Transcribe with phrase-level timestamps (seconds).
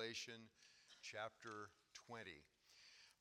[0.00, 0.48] Revelation
[1.02, 1.68] chapter
[2.08, 2.24] 20.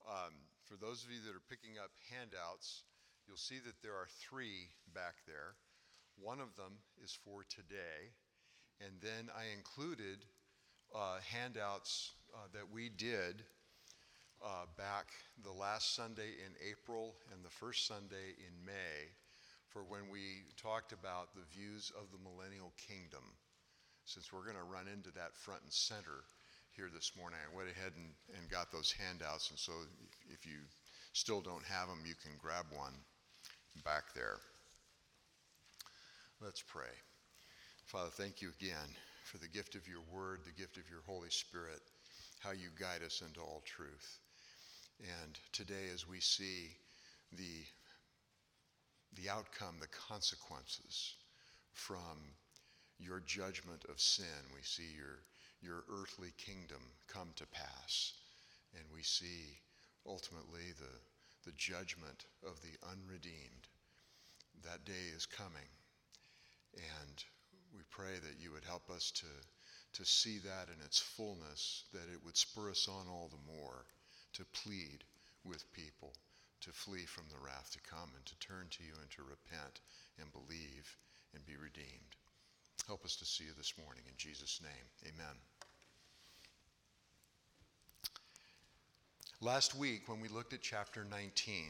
[0.07, 0.31] Um,
[0.63, 2.83] for those of you that are picking up handouts,
[3.27, 5.59] you'll see that there are three back there.
[6.15, 8.15] One of them is for today.
[8.79, 10.23] And then I included
[10.95, 13.43] uh, handouts uh, that we did
[14.39, 15.11] uh, back
[15.43, 19.11] the last Sunday in April and the first Sunday in May
[19.67, 23.35] for when we talked about the views of the millennial kingdom.
[24.05, 26.23] Since we're going to run into that front and center
[26.79, 28.07] here this morning, I went ahead and,
[28.39, 29.49] and got those handouts.
[29.49, 29.73] And so
[30.31, 30.63] if you
[31.11, 32.93] still don't have them, you can grab one
[33.83, 34.39] back there.
[36.39, 36.95] Let's pray.
[37.87, 38.95] Father, thank you again
[39.25, 41.81] for the gift of your word, the gift of your Holy Spirit,
[42.39, 44.19] how you guide us into all truth.
[45.01, 46.69] And today, as we see
[47.33, 47.59] the,
[49.21, 51.15] the outcome, the consequences
[51.73, 52.31] from
[52.99, 55.19] your judgment of sin, we see your,
[55.61, 58.13] your earthly kingdom come to pass.
[58.75, 59.59] And we see
[60.05, 63.67] ultimately the, the judgment of the unredeemed.
[64.63, 65.69] That day is coming.
[66.75, 67.23] And
[67.75, 69.25] we pray that you would help us to,
[69.93, 73.85] to see that in its fullness, that it would spur us on all the more
[74.33, 75.03] to plead
[75.43, 76.13] with people
[76.61, 79.79] to flee from the wrath to come and to turn to you and to repent
[80.19, 80.97] and believe
[81.33, 82.15] and be redeemed.
[82.87, 85.13] Help us to see you this morning in Jesus' name.
[85.13, 85.48] Amen.
[89.41, 91.65] Last week, when we looked at chapter 19,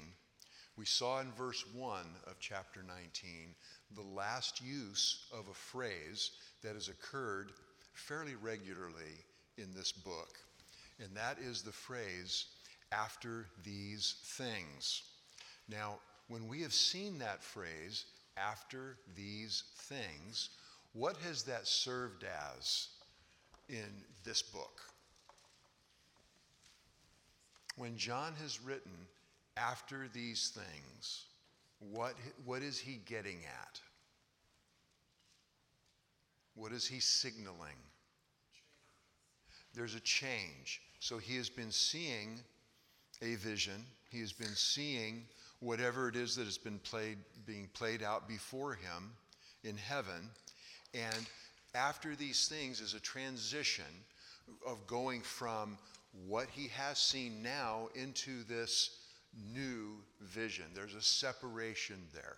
[0.76, 3.56] we saw in verse 1 of chapter 19
[3.96, 6.32] the last use of a phrase
[6.64, 7.52] that has occurred
[7.94, 9.24] fairly regularly
[9.58, 10.40] in this book
[11.00, 12.46] and that is the phrase,
[12.92, 15.04] after these things.
[15.68, 18.06] Now, when we have seen that phrase,
[18.38, 20.50] after these things,
[20.94, 22.24] what has that served
[22.58, 22.90] as
[23.70, 24.82] in this book?
[27.80, 28.92] When John has written,
[29.56, 31.24] after these things,
[31.80, 32.14] what,
[32.44, 33.80] what is he getting at?
[36.56, 37.78] What is he signaling?
[39.74, 40.82] There's a change.
[41.00, 42.42] So he has been seeing
[43.22, 43.86] a vision.
[44.12, 45.24] He has been seeing
[45.62, 49.14] whatever it is that has been played, being played out before him
[49.64, 50.30] in heaven.
[50.94, 51.30] And
[51.74, 53.86] after these things is a transition
[54.68, 55.78] of going from
[56.12, 59.00] what he has seen now into this
[59.54, 60.66] new vision.
[60.74, 62.38] There's a separation there.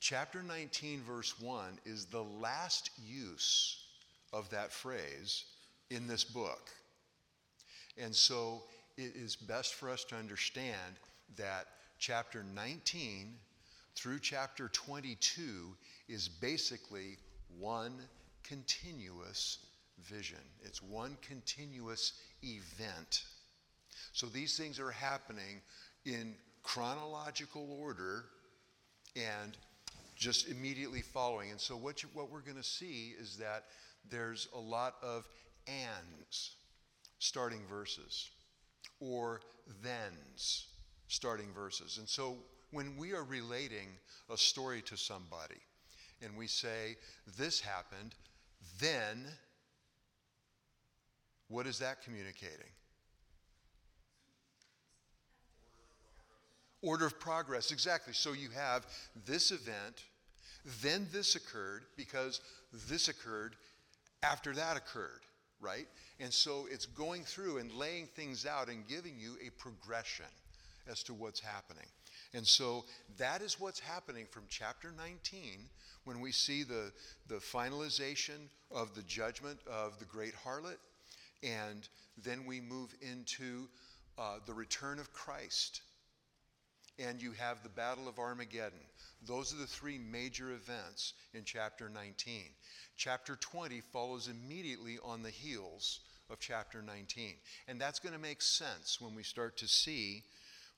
[0.00, 3.84] Chapter 19, verse 1 is the last use
[4.32, 5.44] of that phrase
[5.90, 6.70] in this book.
[7.98, 8.64] And so
[8.96, 10.96] it is best for us to understand
[11.36, 11.66] that
[11.98, 13.34] chapter 19
[13.94, 15.76] through chapter 22
[16.08, 17.18] is basically
[17.58, 17.94] one
[18.42, 19.58] continuous
[20.02, 20.38] vision.
[20.62, 23.24] It's one continuous event.
[24.12, 25.62] So these things are happening
[26.04, 28.24] in chronological order
[29.16, 29.56] and
[30.16, 31.50] just immediately following.
[31.50, 33.64] And so what, you, what we're going to see is that
[34.10, 35.26] there's a lot of
[35.66, 36.56] ands
[37.18, 38.30] starting verses
[39.00, 39.40] or
[39.82, 40.66] thens
[41.08, 41.98] starting verses.
[41.98, 42.36] And so
[42.70, 43.88] when we are relating
[44.30, 45.60] a story to somebody
[46.22, 46.96] and we say,
[47.38, 48.14] This happened,
[48.80, 49.26] then
[51.52, 52.72] what is that communicating?
[56.82, 58.12] Order of progress, exactly.
[58.12, 58.86] So you have
[59.26, 60.04] this event,
[60.82, 62.40] then this occurred because
[62.88, 63.54] this occurred
[64.24, 65.20] after that occurred
[65.62, 65.86] right?
[66.20, 70.26] And so it's going through and laying things out and giving you a progression
[70.90, 71.86] as to what's happening.
[72.34, 72.84] And so
[73.18, 75.60] that is what's happening from chapter 19
[76.04, 76.92] when we see the,
[77.28, 80.78] the finalization of the judgment of the great harlot.
[81.42, 81.88] And
[82.22, 83.68] then we move into
[84.18, 85.82] uh, the return of Christ.
[86.98, 88.78] And you have the Battle of Armageddon.
[89.26, 92.42] Those are the three major events in chapter 19.
[92.96, 96.00] Chapter 20 follows immediately on the heels
[96.30, 97.34] of chapter 19.
[97.66, 100.22] And that's going to make sense when we start to see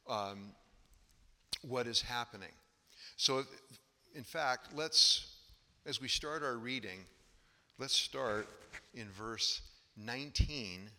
[0.09, 0.53] um,
[1.63, 2.53] what is happening.
[3.17, 3.45] So,
[4.15, 5.35] in fact, let's,
[5.87, 7.01] as we start our reading,
[7.79, 8.49] let's start
[8.95, 9.61] in verse
[9.97, 10.91] 19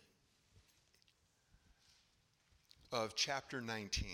[2.92, 4.08] of chapter 19.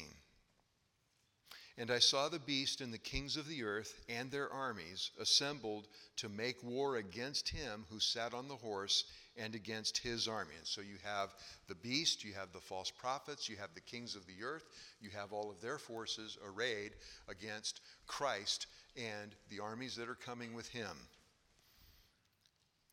[1.78, 5.88] And I saw the beast and the kings of the earth and their armies assembled
[6.16, 9.04] to make war against him who sat on the horse
[9.36, 10.54] and against his army.
[10.58, 11.34] And so you have
[11.68, 14.64] the beast, you have the false prophets, you have the kings of the earth,
[15.00, 16.92] you have all of their forces arrayed
[17.28, 20.96] against Christ and the armies that are coming with him.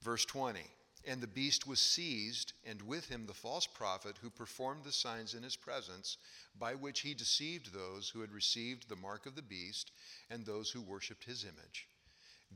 [0.02, 0.62] Verse 20
[1.08, 5.34] And the beast was seized, and with him the false prophet who performed the signs
[5.34, 6.18] in his presence,
[6.58, 9.92] by which he deceived those who had received the mark of the beast
[10.30, 11.88] and those who worshipped his image.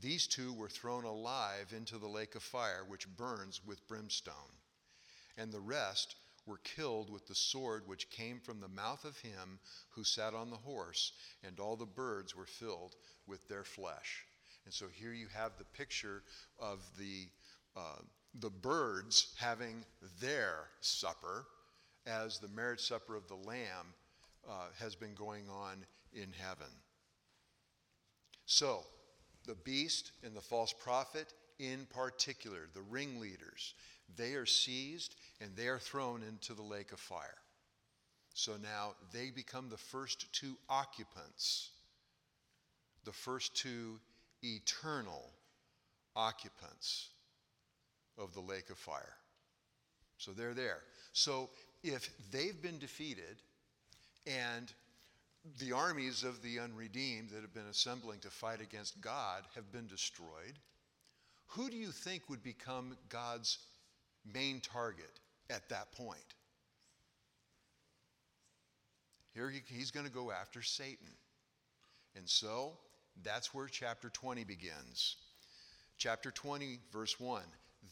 [0.00, 4.34] These two were thrown alive into the lake of fire, which burns with brimstone.
[5.36, 9.58] And the rest were killed with the sword which came from the mouth of him
[9.90, 11.12] who sat on the horse,
[11.42, 12.94] and all the birds were filled
[13.26, 14.24] with their flesh.
[14.64, 16.22] And so here you have the picture
[16.58, 17.28] of the,
[17.76, 18.02] uh,
[18.40, 19.84] the birds having
[20.20, 21.46] their supper
[22.06, 23.94] as the marriage supper of the Lamb
[24.48, 26.72] uh, has been going on in heaven.
[28.46, 28.80] So,
[29.46, 33.74] the beast and the false prophet, in particular, the ringleaders,
[34.16, 37.38] they are seized and they are thrown into the lake of fire.
[38.34, 41.70] So now they become the first two occupants,
[43.04, 44.00] the first two
[44.42, 45.30] eternal
[46.16, 47.10] occupants
[48.18, 49.16] of the lake of fire.
[50.18, 50.78] So they're there.
[51.12, 51.50] So
[51.82, 53.42] if they've been defeated
[54.26, 54.72] and
[55.58, 59.86] the armies of the unredeemed that have been assembling to fight against God have been
[59.86, 60.58] destroyed,
[61.48, 63.58] who do you think would become God's
[64.32, 65.20] main target
[65.50, 66.18] at that point?
[69.34, 71.08] Here he, he's going to go after Satan.
[72.16, 72.72] And so
[73.22, 75.16] that's where chapter 20 begins.
[75.98, 77.42] Chapter 20, verse 1.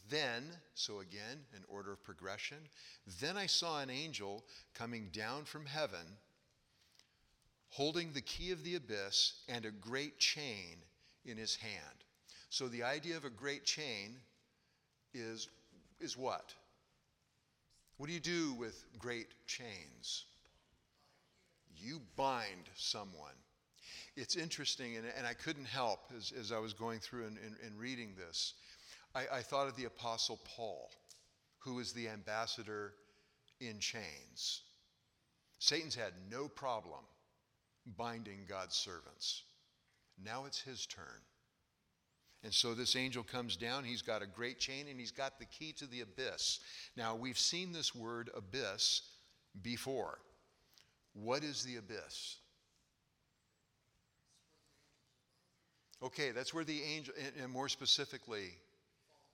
[0.09, 0.43] Then,
[0.75, 2.57] so again, in order of progression,
[3.19, 4.43] then I saw an angel
[4.73, 6.17] coming down from heaven,
[7.69, 10.77] holding the key of the abyss and a great chain
[11.25, 12.03] in his hand.
[12.49, 14.17] So the idea of a great chain
[15.13, 15.47] is,
[15.99, 16.53] is what?
[17.97, 20.25] What do you do with great chains?
[21.75, 23.33] You bind someone.
[24.15, 27.55] It's interesting, and, and I couldn't help as, as I was going through and, and,
[27.65, 28.53] and reading this.
[29.15, 30.89] I, I thought of the Apostle Paul,
[31.59, 32.93] who was the ambassador
[33.59, 34.61] in chains.
[35.59, 37.05] Satan's had no problem
[37.97, 39.43] binding God's servants.
[40.23, 41.21] Now it's his turn.
[42.43, 43.85] And so this angel comes down.
[43.85, 46.59] He's got a great chain and he's got the key to the abyss.
[46.97, 49.01] Now, we've seen this word abyss
[49.61, 50.19] before.
[51.13, 52.37] What is the abyss?
[56.01, 58.49] Okay, that's where the angel, and more specifically,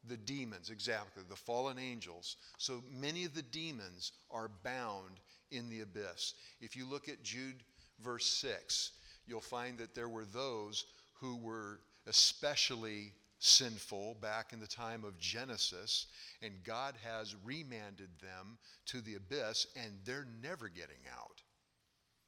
[0.07, 2.37] the demons, exactly, the fallen angels.
[2.57, 5.19] So many of the demons are bound
[5.51, 6.35] in the abyss.
[6.61, 7.63] If you look at Jude
[8.01, 8.91] verse 6,
[9.27, 10.85] you'll find that there were those
[11.19, 16.07] who were especially sinful back in the time of Genesis,
[16.41, 18.57] and God has remanded them
[18.87, 21.41] to the abyss, and they're never getting out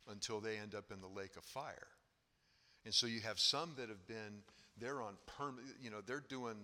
[0.09, 1.87] until they end up in the lake of fire.
[2.85, 4.41] And so you have some that have been,
[4.77, 6.55] they're on permanent, you know, they're doing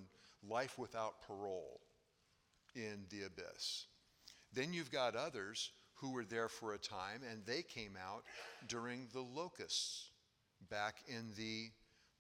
[0.50, 1.82] life without parole
[2.76, 3.86] in the abyss.
[4.54, 8.24] Then you've got others who were there for a time, and they came out
[8.68, 10.12] during the locusts
[10.70, 11.70] back in the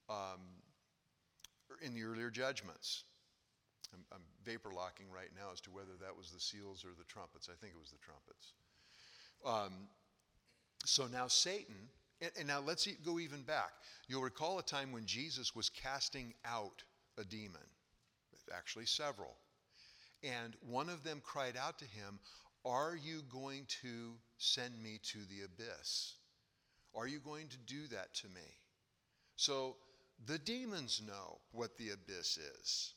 [0.09, 0.41] um,
[1.81, 3.03] in the earlier judgments.
[3.93, 7.03] I'm, I'm, vapor locking right now as to whether that was the seals or the
[7.03, 7.49] trumpets.
[7.51, 8.53] I think it was the trumpets.
[9.45, 9.87] Um,
[10.85, 11.75] so now Satan,
[12.21, 13.71] and, and now let's go even back.
[14.07, 16.83] You'll recall a time when Jesus was casting out
[17.17, 17.61] a demon,
[18.55, 19.35] actually several.
[20.23, 22.19] And one of them cried out to him,
[22.65, 26.15] Are you going to send me to the abyss?
[26.95, 28.57] Are you going to do that to me?
[29.35, 29.75] So
[30.25, 32.93] the demons know what the abyss is.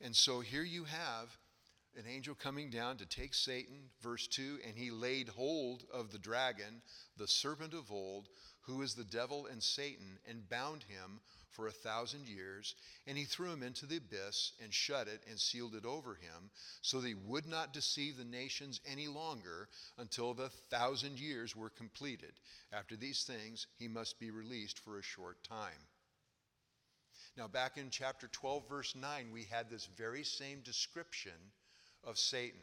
[0.00, 1.36] And so here you have
[1.96, 6.18] an angel coming down to take Satan, verse 2, and he laid hold of the
[6.18, 6.80] dragon,
[7.18, 8.28] the serpent of old,
[8.62, 11.20] who is the devil and Satan, and bound him
[11.52, 12.74] for a thousand years.
[13.06, 16.50] And he threw him into the abyss and shut it and sealed it over him,
[16.80, 19.68] so that he would not deceive the nations any longer
[19.98, 22.32] until the thousand years were completed.
[22.72, 25.86] After these things, he must be released for a short time.
[27.36, 31.32] Now, back in chapter 12, verse 9, we had this very same description
[32.04, 32.60] of Satan,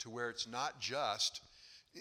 [0.00, 1.40] to where it's not just,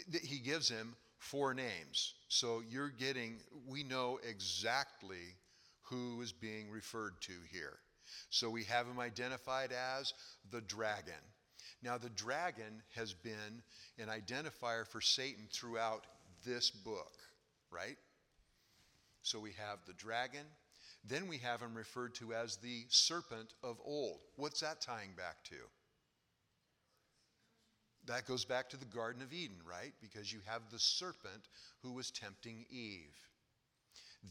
[0.09, 2.13] that he gives him four names.
[2.27, 5.35] So you're getting, we know exactly
[5.91, 7.77] who is being referred to here.
[8.29, 10.13] So we have him identified as
[10.49, 11.13] the dragon.
[11.83, 13.61] Now, the dragon has been
[13.99, 16.05] an identifier for Satan throughout
[16.45, 17.11] this book,
[17.69, 17.97] right?
[19.21, 20.45] So we have the dragon,
[21.03, 24.19] then we have him referred to as the serpent of old.
[24.35, 25.55] What's that tying back to?
[28.05, 29.93] That goes back to the Garden of Eden, right?
[30.01, 31.47] Because you have the serpent
[31.83, 33.15] who was tempting Eve.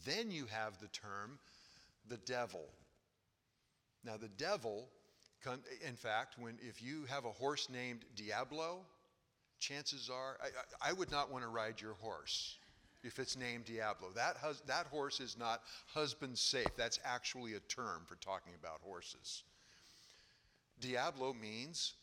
[0.05, 1.39] Then you have the term
[2.09, 2.65] the devil.
[4.05, 4.89] Now, the devil
[5.87, 8.81] In fact, when if you have a horse named Diablo,
[9.59, 12.59] chances are I, I would not want to ride your horse
[13.03, 14.11] if it's named Diablo.
[14.15, 16.77] That, hus- that horse is not husband safe.
[16.77, 19.45] That's actually a term for talking about horses.
[20.81, 21.95] Diablo means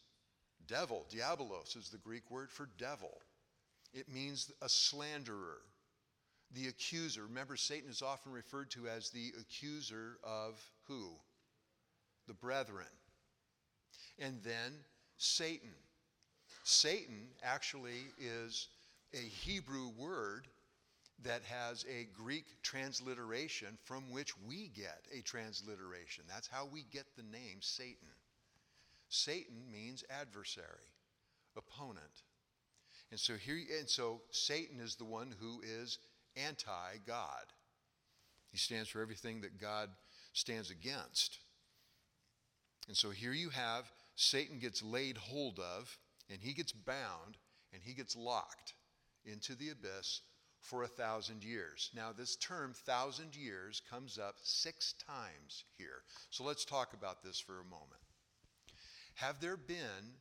[0.67, 1.05] devil.
[1.11, 3.21] Diabolos is the Greek word for devil.
[3.93, 5.61] It means a slanderer,
[6.53, 7.23] the accuser.
[7.23, 11.11] Remember, Satan is often referred to as the accuser of who?
[12.27, 12.85] The brethren.
[14.19, 14.73] And then
[15.17, 15.73] Satan.
[16.63, 18.67] Satan actually is
[19.13, 20.47] a Hebrew word
[21.23, 26.23] that has a Greek transliteration from which we get a transliteration.
[26.27, 28.09] That's how we get the name Satan.
[29.09, 30.91] Satan means adversary,
[31.55, 32.23] opponent.
[33.09, 35.97] And so here and so Satan is the one who is
[36.47, 37.45] anti-God.
[38.51, 39.89] He stands for everything that God
[40.33, 41.39] stands against.
[42.87, 45.97] And so here you have Satan gets laid hold of
[46.29, 47.37] and he gets bound
[47.73, 48.73] and he gets locked
[49.25, 50.21] into the abyss
[50.61, 51.89] for a thousand years.
[51.95, 56.01] Now, this term, thousand years, comes up six times here.
[56.29, 58.01] So let's talk about this for a moment.
[59.15, 60.15] Have there been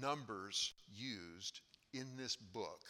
[0.00, 1.60] numbers used
[1.92, 2.82] in this book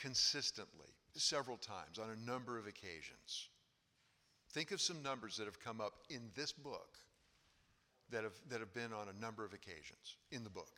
[0.00, 3.48] consistently, several times, on a number of occasions?
[4.50, 6.98] Think of some numbers that have come up in this book
[8.10, 10.72] that have, that have been on a number of occasions in the book.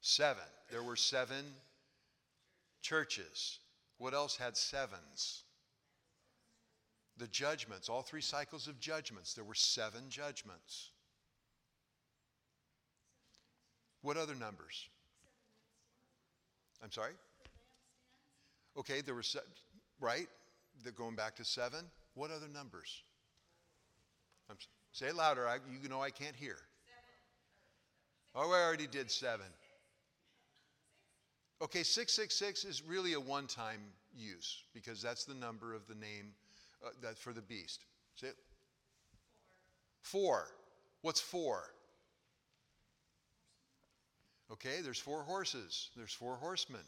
[0.00, 0.42] Seven.
[0.70, 1.44] There were seven
[2.82, 3.58] churches.
[3.98, 5.42] What else had sevens?
[7.18, 9.34] The judgments, all three cycles of judgments.
[9.34, 10.90] There were seven judgments.
[14.02, 14.88] What other numbers?
[16.82, 17.12] I'm sorry?
[18.78, 19.22] Okay, there were,
[20.00, 20.28] right?
[20.82, 21.84] They're going back to seven.
[22.14, 23.02] What other numbers?
[24.50, 24.56] I'm,
[24.92, 25.48] say it louder.
[25.48, 26.56] I, you know I can't hear.
[28.34, 29.46] Oh, I already did seven.
[31.62, 33.80] Okay, 666 is really a one time
[34.14, 36.34] use because that's the number of the name
[36.84, 37.84] uh, that for the beast.
[38.16, 38.36] Say it.
[40.02, 40.22] Four.
[40.22, 40.48] four.
[41.00, 41.62] What's four?
[44.52, 46.82] Okay, there's four horses, there's four horsemen.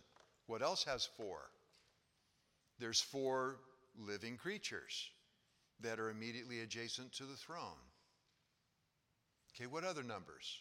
[0.47, 1.51] What else has four?
[2.79, 3.57] There's four
[3.99, 5.11] living creatures
[5.81, 7.81] that are immediately adjacent to the throne.
[9.55, 10.61] Okay, what other numbers?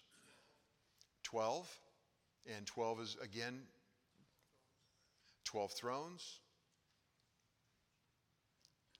[1.23, 1.69] 12.
[2.55, 3.61] And 12 is again
[5.45, 6.39] 12 thrones.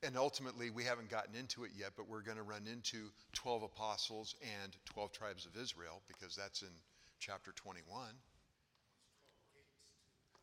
[0.04, 3.64] And ultimately, we haven't gotten into it yet, but we're going to run into 12
[3.64, 6.70] apostles and 12 tribes of Israel because that's in
[7.20, 8.10] chapter 21.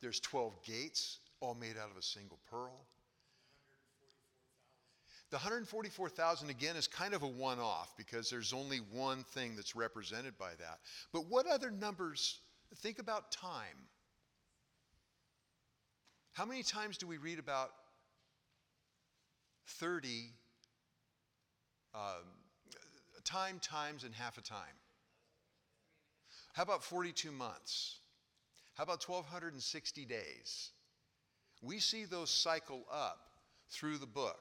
[0.01, 2.87] There's 12 gates, all made out of a single pearl.
[5.31, 9.75] The 144,000 again is kind of a one off because there's only one thing that's
[9.75, 10.79] represented by that.
[11.13, 12.41] But what other numbers?
[12.77, 13.89] Think about time.
[16.33, 17.71] How many times do we read about
[19.67, 20.31] 30
[21.95, 22.01] um,
[23.25, 24.79] time, times, and half a time?
[26.53, 27.99] How about 42 months?
[28.75, 30.71] How about 1,260 days?
[31.65, 33.19] We see those cycle up
[33.71, 34.39] through the book.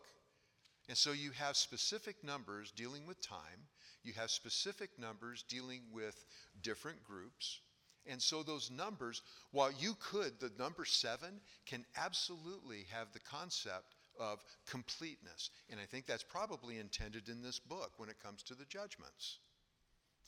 [0.89, 3.67] And so you have specific numbers dealing with time,
[4.03, 6.25] you have specific numbers dealing with
[6.61, 7.61] different groups,
[8.05, 13.95] and so those numbers, while you could, the number seven can absolutely have the concept
[14.19, 15.49] of completeness.
[15.69, 19.39] And I think that's probably intended in this book when it comes to the judgments.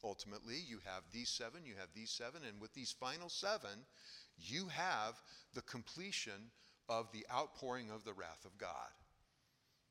[0.03, 3.85] Ultimately, you have these seven, you have these seven, and with these final seven,
[4.37, 5.21] you have
[5.53, 6.51] the completion
[6.89, 8.69] of the outpouring of the wrath of God.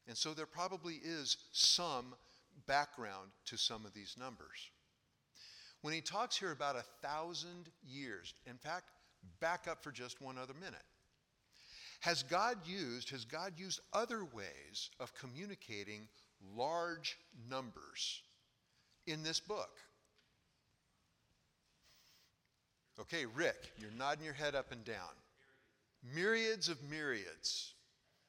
[0.06, 2.14] And so there probably is some
[2.66, 4.70] background to some of these numbers.
[5.82, 8.84] When he talks here about a thousand years, in fact,
[9.40, 10.84] back up for just one other minute.
[12.00, 16.08] Has God used, has God used other ways of communicating
[16.54, 17.16] large
[17.48, 18.22] numbers
[19.06, 19.70] in this book?
[23.00, 24.96] Okay, Rick, you're nodding your head up and down.
[26.12, 27.75] Myriads of myriads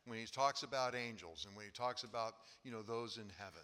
[0.06, 3.62] when he talks about angels and when he talks about, you know, those in heaven.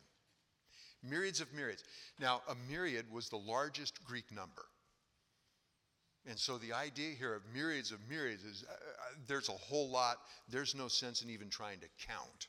[1.04, 1.84] Myriads of myriads.
[2.20, 4.66] Now, a myriad was the largest Greek number.
[6.28, 9.90] And so the idea here of myriads of myriads is uh, uh, there's a whole
[9.90, 10.18] lot,
[10.50, 12.48] there's no sense in even trying to count.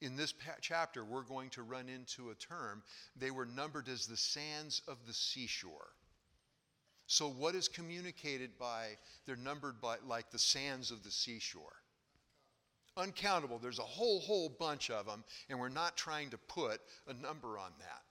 [0.00, 2.82] In this pa- chapter, we're going to run into a term.
[3.16, 5.90] They were numbered as the sands of the seashore.
[7.08, 8.96] So, what is communicated by,
[9.26, 11.82] they're numbered by like the sands of the seashore
[12.98, 13.58] uncountable.
[13.58, 17.58] There's a whole, whole bunch of them, and we're not trying to put a number
[17.58, 18.02] on that.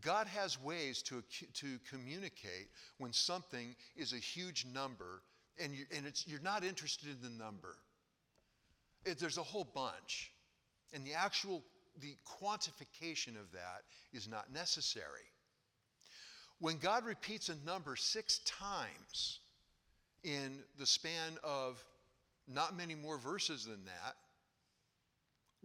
[0.00, 1.22] God has ways to,
[1.54, 5.22] to communicate when something is a huge number
[5.58, 7.74] and, you, and it's, you're not interested in the number.
[9.04, 10.30] It, there's a whole bunch.
[10.92, 11.62] And the actual
[12.00, 15.26] the quantification of that is not necessary.
[16.60, 19.40] When God repeats a number six times
[20.22, 21.82] in the span of
[22.46, 24.16] not many more verses than that,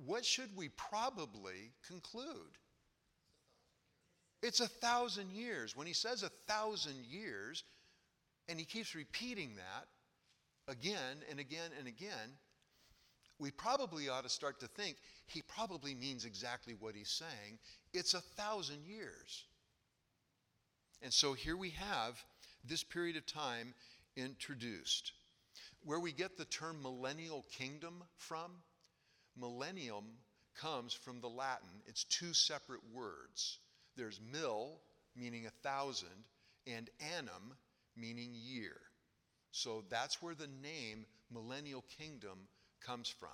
[0.05, 2.57] what should we probably conclude?
[4.41, 5.75] It's a thousand years.
[5.75, 7.63] When he says a thousand years,
[8.47, 12.37] and he keeps repeating that again and again and again,
[13.37, 14.95] we probably ought to start to think
[15.27, 17.59] he probably means exactly what he's saying.
[17.93, 19.43] It's a thousand years.
[21.05, 22.19] And so here we have
[22.67, 23.75] this period of time
[24.17, 25.11] introduced.
[25.83, 28.49] Where we get the term millennial kingdom from,
[29.39, 30.05] millennium
[30.59, 31.69] comes from the Latin.
[31.85, 33.59] It's two separate words.
[33.95, 34.79] There's mil,
[35.15, 36.25] meaning a thousand,
[36.65, 37.53] and annum,
[37.95, 38.77] meaning year.
[39.51, 42.47] So that's where the name millennial kingdom
[42.83, 43.29] comes from.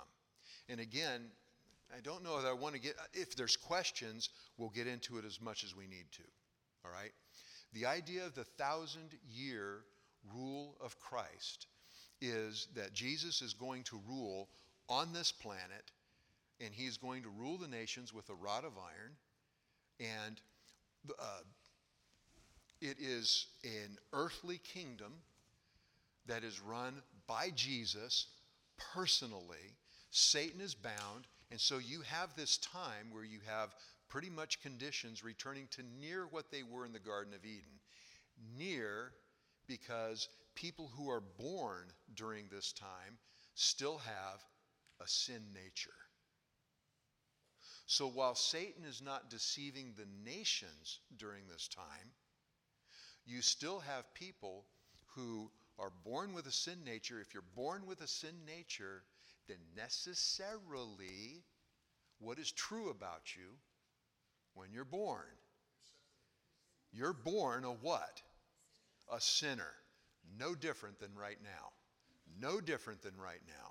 [0.68, 1.22] And again,
[1.96, 5.24] I don't know that I want to get, if there's questions, we'll get into it
[5.24, 6.22] as much as we need to.
[6.84, 7.12] All right?
[7.72, 9.84] The idea of the thousand year
[10.34, 11.66] rule of Christ
[12.20, 14.48] is that Jesus is going to rule
[14.88, 15.90] on this planet
[16.60, 19.16] and he's going to rule the nations with a rod of iron.
[20.00, 20.40] And
[21.18, 21.40] uh,
[22.80, 25.14] it is an earthly kingdom
[26.26, 26.94] that is run
[27.26, 28.26] by Jesus
[28.94, 29.76] personally.
[30.10, 33.74] Satan is bound, and so you have this time where you have
[34.12, 37.80] pretty much conditions returning to near what they were in the Garden of Eden.
[38.58, 39.10] Near
[39.66, 43.16] because people who are born during this time
[43.54, 44.38] still have
[45.00, 45.90] a sin nature.
[47.86, 52.12] So while Satan is not deceiving the nations during this time,
[53.24, 54.66] you still have people
[55.14, 59.04] who are born with a sin nature, if you're born with a sin nature,
[59.48, 61.44] then necessarily
[62.18, 63.56] what is true about you
[64.54, 65.24] when you're born?
[66.92, 68.20] You're born a what?
[69.12, 69.72] A sinner.
[70.38, 71.70] No different than right now.
[72.40, 73.70] No different than right now.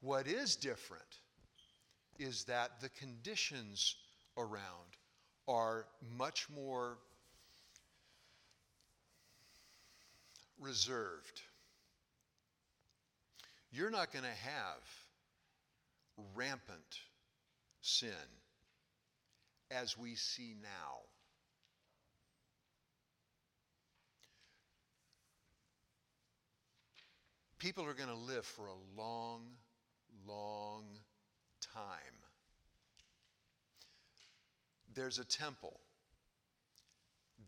[0.00, 1.02] What is different
[2.18, 3.96] is that the conditions
[4.36, 4.96] around
[5.46, 6.98] are much more
[10.58, 11.42] reserved.
[13.70, 14.82] You're not going to have
[16.34, 17.00] rampant
[17.80, 18.10] sin
[19.80, 21.00] as we see now.
[27.58, 29.42] People are going to live for a long,
[30.26, 30.84] long
[31.74, 31.86] time.
[34.94, 35.78] There's a temple.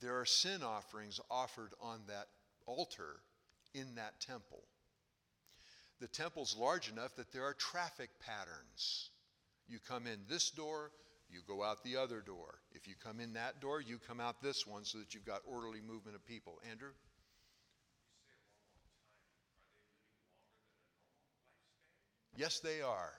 [0.00, 2.28] There are sin offerings offered on that
[2.66, 3.16] altar
[3.74, 4.62] in that temple.
[6.00, 9.10] The temple's large enough that there are traffic patterns.
[9.68, 10.90] You come in this door,
[11.34, 12.54] you go out the other door.
[12.72, 15.40] If you come in that door, you come out this one so that you've got
[15.44, 16.60] orderly movement of people.
[16.70, 16.90] Andrew?
[22.36, 23.12] Yes, they are.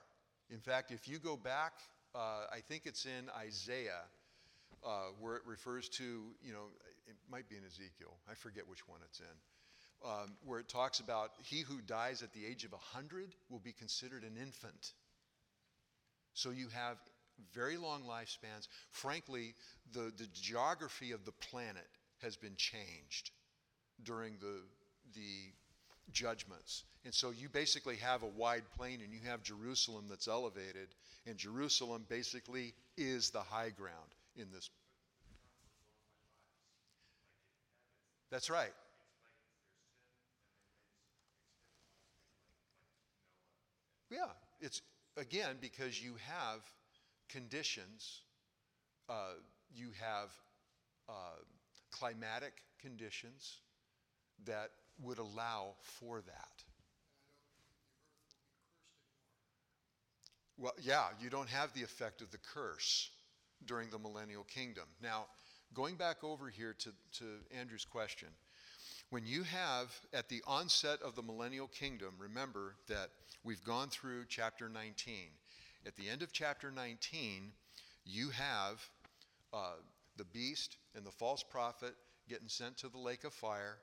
[0.50, 1.72] In fact, if you go back,
[2.14, 4.02] uh, I think it's in Isaiah,
[4.84, 6.04] uh, where it refers to,
[6.42, 6.66] you know,
[7.06, 8.16] it might be in Ezekiel.
[8.30, 10.08] I forget which one it's in.
[10.08, 13.72] Um, where it talks about he who dies at the age of 100 will be
[13.72, 14.92] considered an infant.
[16.34, 16.98] So you have
[17.52, 18.68] very long lifespans.
[18.90, 19.54] Frankly,
[19.92, 21.86] the, the geography of the planet
[22.22, 23.30] has been changed
[24.02, 24.60] during the,
[25.14, 25.52] the
[26.12, 26.84] judgments.
[27.04, 30.88] And so you basically have a wide plain and you have Jerusalem that's elevated,
[31.26, 34.70] and Jerusalem basically is the high ground in this
[38.30, 38.72] That's right.
[44.10, 44.18] Yeah,
[44.60, 44.82] it's
[45.16, 46.60] again because you have
[47.28, 48.22] conditions,
[49.08, 49.34] uh,
[49.74, 50.30] you have
[51.08, 51.38] uh,
[51.90, 53.58] climatic conditions
[54.44, 54.70] that
[55.02, 56.64] would allow for that.
[60.58, 63.10] Well, yeah, you don't have the effect of the curse
[63.66, 64.84] during the millennial kingdom.
[65.02, 65.26] Now,
[65.74, 67.24] going back over here to, to
[67.58, 68.28] Andrew's question,
[69.10, 73.10] when you have at the onset of the millennial kingdom, remember that
[73.44, 75.14] we've gone through chapter 19.
[75.86, 77.52] At the end of chapter 19,
[78.04, 78.84] you have
[79.52, 79.74] uh,
[80.16, 81.94] the beast and the false prophet
[82.28, 83.76] getting sent to the lake of fire.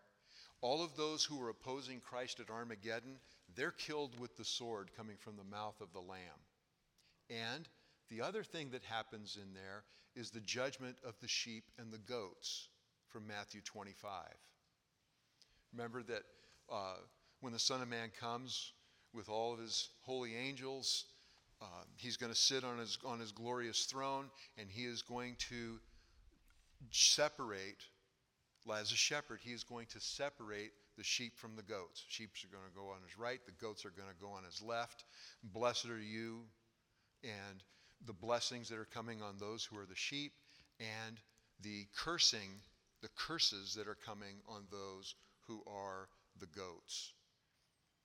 [0.59, 3.15] All of those who were opposing Christ at Armageddon,
[3.55, 6.19] they're killed with the sword coming from the mouth of the Lamb.
[7.29, 7.69] And
[8.09, 11.97] the other thing that happens in there is the judgment of the sheep and the
[11.99, 12.67] goats
[13.07, 14.09] from Matthew 25.
[15.71, 16.23] Remember that
[16.69, 16.95] uh,
[17.39, 18.73] when the Son of Man comes
[19.13, 21.05] with all of his holy angels,
[21.63, 24.25] uh, he's going to sit on his, on his glorious throne
[24.57, 25.79] and he is going to
[26.91, 27.83] separate,
[28.75, 32.03] as a shepherd, he is going to separate the sheep from the goats.
[32.09, 34.43] Sheep are going to go on his right, the goats are going to go on
[34.43, 35.05] his left.
[35.43, 36.41] Blessed are you,
[37.23, 37.63] and
[38.05, 40.33] the blessings that are coming on those who are the sheep,
[40.79, 41.17] and
[41.61, 42.59] the cursing,
[43.01, 45.15] the curses that are coming on those
[45.47, 47.13] who are the goats.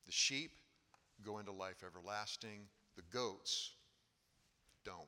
[0.06, 0.52] The sheep
[1.24, 2.60] go into life everlasting,
[2.98, 3.70] the goats
[4.84, 5.06] don't.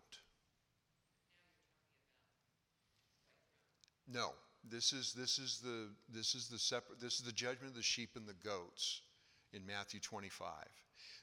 [4.12, 4.30] No,
[4.68, 7.82] this is this is the this is the separate this is the judgment of the
[7.82, 9.02] sheep and the goats
[9.52, 10.48] in Matthew 25.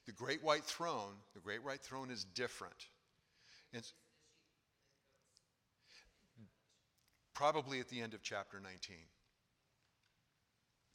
[0.05, 2.87] The great white throne, the great white throne is different.
[3.71, 3.93] It's
[7.33, 8.97] probably at the end of chapter 19.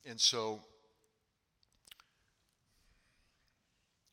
[0.05, 0.61] And so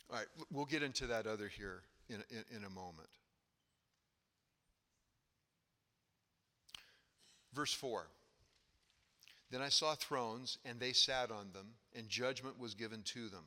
[0.09, 3.09] all right, we'll get into that other here in, in, in a moment.
[7.53, 8.07] Verse 4
[9.51, 13.45] Then I saw thrones, and they sat on them, and judgment was given to them.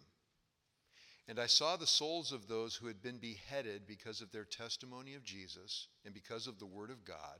[1.28, 5.14] And I saw the souls of those who had been beheaded because of their testimony
[5.14, 7.38] of Jesus and because of the word of God,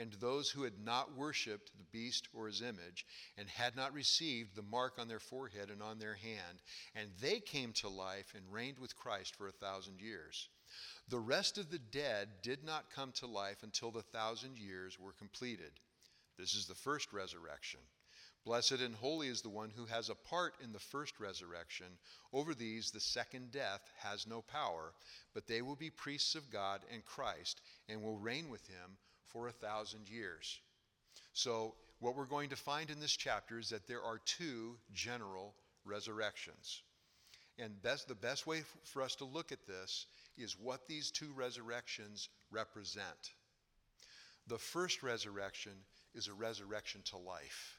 [0.00, 3.04] and those who had not worshipped the beast or his image,
[3.36, 6.62] and had not received the mark on their forehead and on their hand.
[6.94, 10.48] And they came to life and reigned with Christ for a thousand years.
[11.08, 15.12] The rest of the dead did not come to life until the thousand years were
[15.12, 15.72] completed.
[16.38, 17.80] This is the first resurrection.
[18.46, 21.86] Blessed and holy is the one who has a part in the first resurrection.
[22.32, 24.94] Over these, the second death has no power,
[25.34, 28.96] but they will be priests of God and Christ and will reign with him
[29.32, 30.60] for a thousand years.
[31.32, 35.54] So, what we're going to find in this chapter is that there are two general
[35.84, 36.82] resurrections.
[37.58, 40.06] And best, the best way for us to look at this
[40.38, 43.32] is what these two resurrections represent.
[44.46, 45.72] The first resurrection
[46.14, 47.78] is a resurrection to life.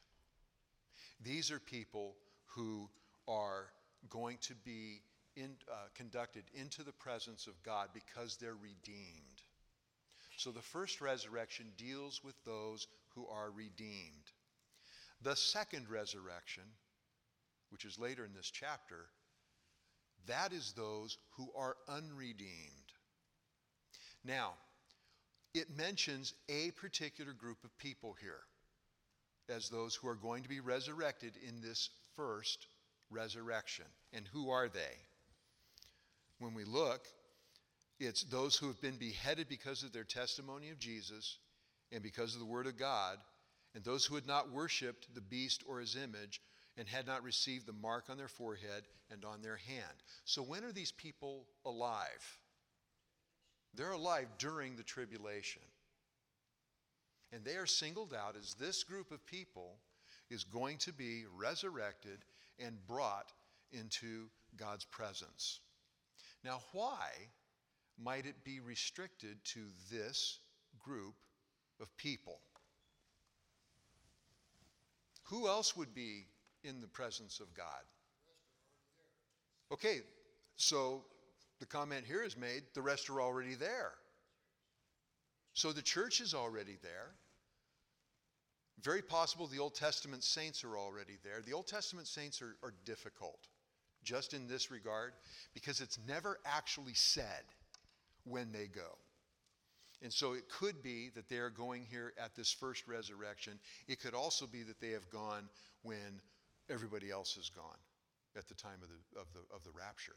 [1.24, 2.90] These are people who
[3.28, 3.66] are
[4.10, 5.02] going to be
[5.36, 9.31] in, uh, conducted into the presence of God because they're redeemed.
[10.42, 14.32] So the first resurrection deals with those who are redeemed.
[15.22, 16.64] The second resurrection,
[17.70, 19.06] which is later in this chapter,
[20.26, 22.90] that is those who are unredeemed.
[24.26, 24.54] Now,
[25.54, 28.42] it mentions a particular group of people here
[29.48, 32.66] as those who are going to be resurrected in this first
[33.12, 33.86] resurrection.
[34.12, 34.98] And who are they?
[36.40, 37.06] When we look,
[38.02, 41.38] it's those who have been beheaded because of their testimony of Jesus
[41.92, 43.18] and because of the Word of God,
[43.76, 46.42] and those who had not worshiped the beast or his image
[46.78, 50.04] and had not received the mark on their forehead and on their hand.
[50.26, 52.40] So, when are these people alive?
[53.74, 55.62] They're alive during the tribulation.
[57.32, 59.78] And they are singled out as this group of people
[60.30, 62.20] is going to be resurrected
[62.60, 63.32] and brought
[63.72, 65.60] into God's presence.
[66.44, 67.08] Now, why
[67.98, 69.60] might it be restricted to
[69.92, 70.40] this
[70.80, 71.16] group
[71.80, 72.40] of people?
[75.26, 76.26] Who else would be
[76.64, 77.84] in the presence of God?
[79.72, 80.02] Okay,
[80.58, 81.04] so
[81.60, 83.94] the comment here is made the rest are already there.
[85.54, 87.12] So the church is already there.
[88.82, 91.42] Very possible the Old Testament saints are already there.
[91.46, 93.48] The Old Testament saints are, are difficult
[94.04, 95.14] just in this regard
[95.54, 97.44] because it's never actually said
[98.26, 98.98] when they go.
[100.02, 103.60] And so it could be that they are going here at this first resurrection.
[103.88, 105.48] It could also be that they have gone
[105.84, 106.22] when
[106.70, 107.78] everybody else has gone
[108.36, 110.16] at the time of the, of the, of the rapture.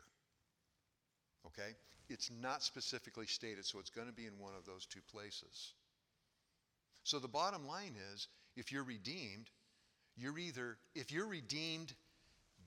[1.47, 1.77] Okay?
[2.09, 5.75] It's not specifically stated, so it's going to be in one of those two places.
[7.03, 9.51] So the bottom line is if you're redeemed,
[10.17, 11.93] you're either, if you're redeemed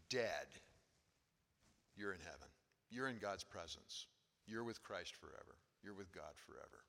[0.10, 0.48] dead,
[1.96, 2.48] you're in heaven.
[2.90, 4.06] You're in God's presence.
[4.48, 5.56] You're with Christ forever.
[5.84, 6.84] You're with God forever.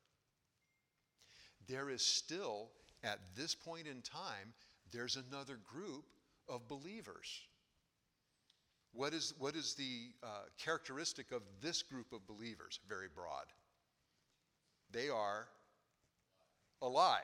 [1.67, 2.69] There is still,
[3.03, 4.53] at this point in time,
[4.91, 6.05] there's another group
[6.47, 7.41] of believers.
[8.93, 12.79] What is, what is the uh, characteristic of this group of believers?
[12.87, 13.45] Very broad.
[14.91, 15.47] They are
[16.81, 17.21] alive.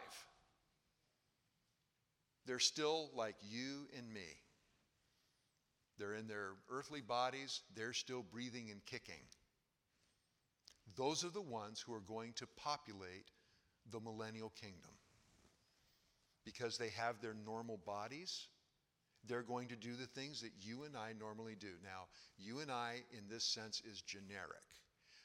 [2.45, 4.27] They're still like you and me.
[5.97, 9.23] They're in their earthly bodies, they're still breathing and kicking.
[10.95, 13.25] Those are the ones who are going to populate
[13.91, 14.91] the millennial kingdom.
[16.43, 18.47] Because they have their normal bodies,
[19.27, 21.71] they're going to do the things that you and I normally do.
[21.83, 22.05] Now,
[22.37, 24.63] you and I, in this sense, is generic.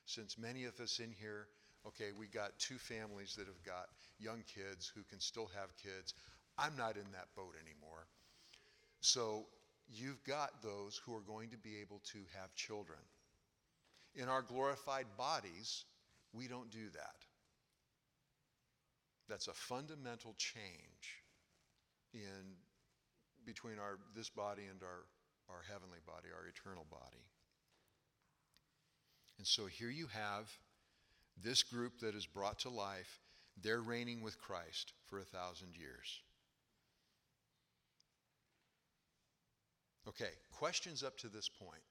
[0.06, 1.46] Since many of us in here,
[1.86, 6.14] okay, we got two families that have got young kids who can still have kids.
[6.58, 8.06] I'm not in that boat anymore.
[9.00, 9.46] So
[9.88, 12.98] you've got those who are going to be able to have children.
[14.14, 15.84] In our glorified bodies,
[16.32, 17.24] we don't do that.
[19.28, 21.22] That's a fundamental change
[22.12, 22.56] in
[23.46, 25.06] between our this body and our,
[25.48, 27.24] our heavenly body, our eternal body.
[29.38, 30.50] And so here you have
[31.42, 33.20] this group that is brought to life.
[33.62, 36.20] They're reigning with Christ for a thousand years.
[40.08, 41.82] Okay, questions up to this point?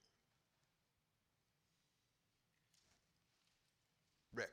[4.34, 4.50] Rick.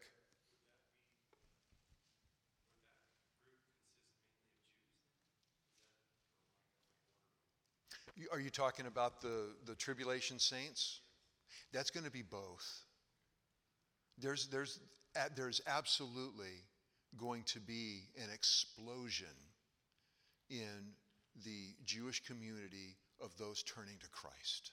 [8.32, 11.02] Are you talking about the, the tribulation saints?
[11.72, 12.66] That's going to be both.
[14.18, 14.80] There's, there's,
[15.36, 16.64] there's absolutely
[17.18, 19.28] going to be an explosion
[20.50, 20.94] in
[21.46, 24.72] the Jewish community of those turning to Christ.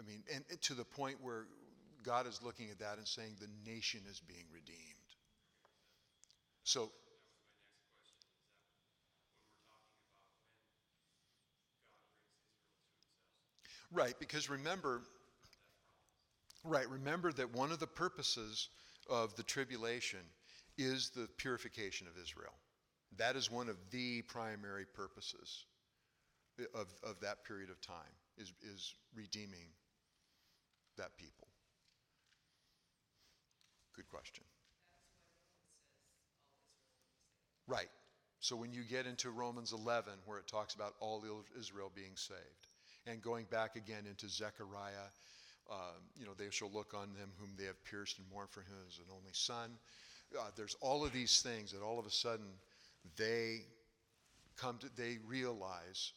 [0.00, 1.46] I mean, and to the point where
[2.02, 4.76] God is looking at that and saying the nation is being redeemed.
[6.64, 6.90] So,
[13.92, 15.02] Right, because remember,
[16.64, 18.68] right, remember that one of the purposes
[19.08, 20.20] of the tribulation
[20.78, 22.52] is the purification of Israel.
[23.16, 25.64] That is one of the primary purposes
[26.72, 29.66] of, of that period of time, is, is redeeming
[30.96, 31.39] that people.
[34.00, 34.44] Good question.
[37.68, 37.90] Right.
[38.38, 41.22] So when you get into Romans 11, where it talks about all
[41.58, 42.40] Israel being saved,
[43.06, 45.10] and going back again into Zechariah,
[45.70, 48.60] um, you know, they shall look on them whom they have pierced and mourn for
[48.60, 49.72] him as an only son.
[50.34, 52.46] Uh, there's all of these things that all of a sudden
[53.18, 53.66] they
[54.56, 56.14] come to, they realize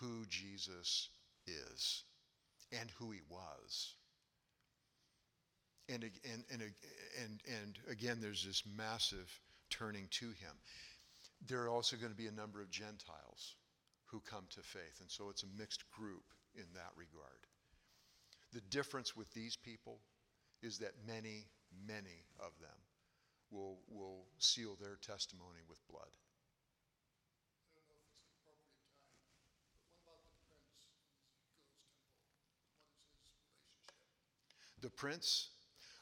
[0.00, 1.10] who Jesus
[1.46, 2.02] is
[2.72, 3.94] and who he was.
[5.92, 10.54] And, and, and, and, and again, there's this massive turning to him.
[11.46, 13.56] There are also going to be a number of Gentiles
[14.06, 15.00] who come to faith.
[15.00, 16.24] And so it's a mixed group
[16.54, 17.46] in that regard.
[18.52, 20.00] The difference with these people
[20.62, 21.46] is that many,
[21.86, 22.70] many of them
[23.50, 26.10] will, will seal their testimony with blood.
[34.82, 35.50] The prince?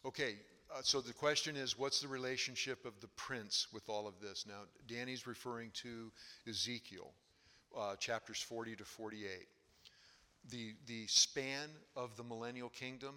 [0.05, 0.37] Okay,
[0.73, 4.47] uh, so the question is what's the relationship of the prince with all of this?
[4.47, 6.13] Now, Danny's referring to
[6.49, 7.13] Ezekiel
[7.77, 9.29] uh, chapters 40 to 48.
[10.51, 13.17] The, the span of the millennial kingdom,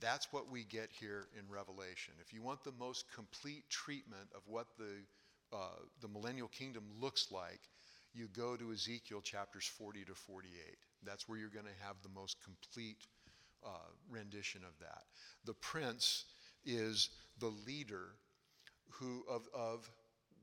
[0.00, 2.14] that's what we get here in Revelation.
[2.20, 7.30] If you want the most complete treatment of what the, uh, the millennial kingdom looks
[7.30, 7.60] like,
[8.14, 10.50] you go to Ezekiel chapters 40 to 48.
[11.04, 13.06] That's where you're going to have the most complete
[13.66, 13.70] uh,
[14.08, 15.02] rendition of that.
[15.44, 16.24] The prince
[16.64, 18.12] is the leader
[18.90, 19.90] who, of, of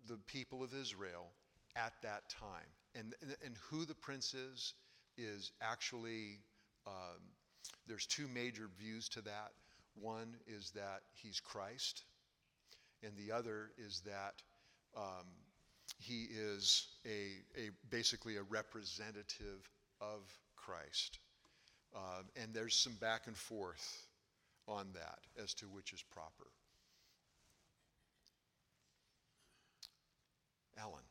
[0.07, 1.31] the people of Israel
[1.75, 2.67] at that time.
[2.95, 4.73] And, and who the prince is,
[5.17, 6.39] is actually,
[6.85, 7.21] um,
[7.87, 9.51] there's two major views to that.
[9.95, 12.03] One is that he's Christ,
[13.03, 14.41] and the other is that
[14.97, 15.27] um,
[15.99, 19.69] he is a, a, basically a representative
[20.01, 20.21] of
[20.55, 21.19] Christ.
[21.95, 24.07] Uh, and there's some back and forth
[24.67, 26.47] on that as to which is proper.
[30.77, 31.02] Alan.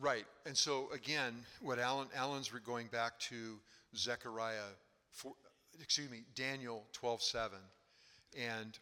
[0.00, 0.24] Right.
[0.46, 3.58] And so again, what Alan Alan's going back to
[3.96, 4.72] Zechariah,
[5.10, 5.34] four,
[5.80, 7.50] excuse me, Daniel 12:7,
[8.38, 8.78] and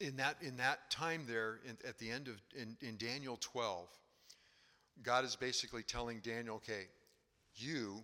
[0.00, 3.88] in that in that time there, in, at the end of in, in Daniel 12,
[5.02, 6.86] God is basically telling Daniel, okay,
[7.54, 8.02] you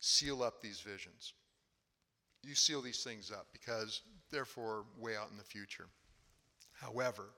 [0.00, 1.32] seal up these visions.
[2.42, 5.86] You seal these things up because therefore way out in the future.
[6.72, 7.30] However,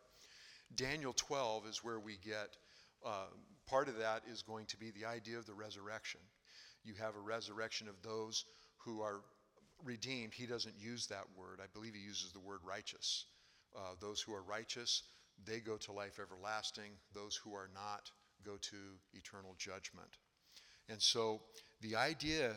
[0.74, 2.56] Daniel 12 is where we get
[3.04, 3.26] uh,
[3.66, 6.20] part of that is going to be the idea of the resurrection.
[6.84, 8.44] You have a resurrection of those
[8.78, 9.20] who are
[9.84, 10.32] redeemed.
[10.32, 11.60] He doesn't use that word.
[11.62, 13.26] I believe he uses the word righteous.
[13.76, 15.02] Uh, those who are righteous,
[15.44, 16.92] they go to life everlasting.
[17.12, 18.10] Those who are not
[18.44, 18.76] go to
[19.12, 20.08] eternal judgment.
[20.88, 21.40] And so
[21.80, 22.52] the idea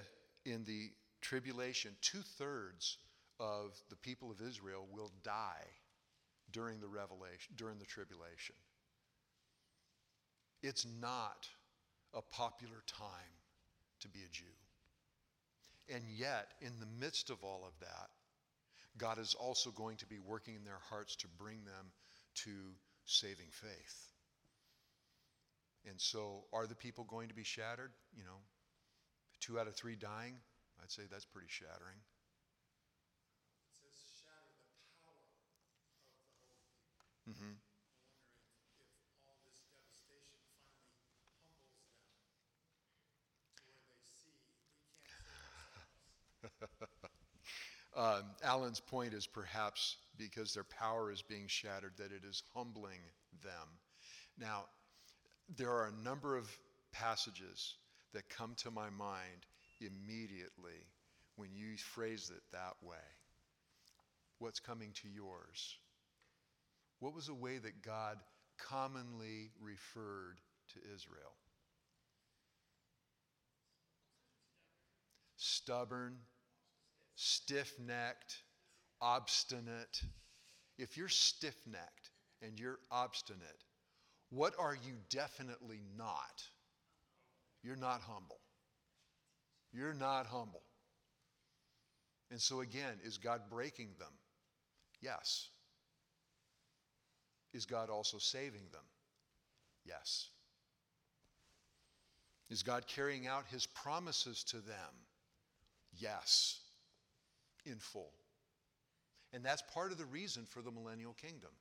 [0.46, 0.92] in the
[1.22, 2.98] tribulation, two thirds
[3.40, 5.66] of the people of Israel will die
[6.52, 8.56] during the revelation, during the tribulation.
[10.62, 11.48] It's not
[12.14, 13.34] a popular time
[14.02, 14.46] to be a Jew.
[15.94, 18.10] And yet, in the midst of all of that,
[18.98, 21.92] God is also going to be working in their hearts to bring them
[22.46, 22.52] to
[23.06, 24.08] saving faith.
[25.90, 27.92] And so, are the people going to be shattered?
[28.16, 28.40] You know,
[29.40, 30.36] two out of three dying?
[30.84, 31.98] I'd say that's pretty shattering.
[33.66, 34.68] It says shatter the
[35.00, 36.60] power of the holy people.
[37.32, 37.56] Mm-hmm.
[37.56, 42.20] I'm wondering if all this devastation finally humbles them
[43.64, 45.88] to where they see we can't save
[46.52, 47.00] ourselves.
[47.96, 53.00] Um, Alan's point is perhaps because their power is being shattered, that it is humbling
[53.44, 53.68] them.
[54.38, 54.66] Now,
[55.58, 56.50] there are a number of
[56.92, 57.76] passages
[58.14, 59.46] that come to my mind
[59.82, 60.86] immediately
[61.36, 62.98] when you phrase it that way.
[64.40, 65.78] What's coming to yours?
[67.00, 68.18] What was a way that God
[68.58, 70.38] commonly referred
[70.74, 71.34] to Israel?
[75.38, 76.18] Stubborn,
[77.22, 78.38] stiff necked,
[79.02, 80.02] obstinate.
[80.78, 83.66] If you're stiff necked and you're obstinate,
[84.30, 86.44] what are you definitely not?
[87.62, 88.40] You're not humble.
[89.74, 90.62] You're not humble.
[92.32, 94.14] And so, again, is God breaking them?
[95.02, 95.50] Yes.
[97.54, 98.86] Is God also saving them?
[99.86, 100.30] Yes.
[102.50, 104.94] Is God carrying out his promises to them?
[105.98, 106.62] Yes,
[107.70, 108.12] in full.
[109.34, 111.52] And that's part of the reason for the millennial kingdom.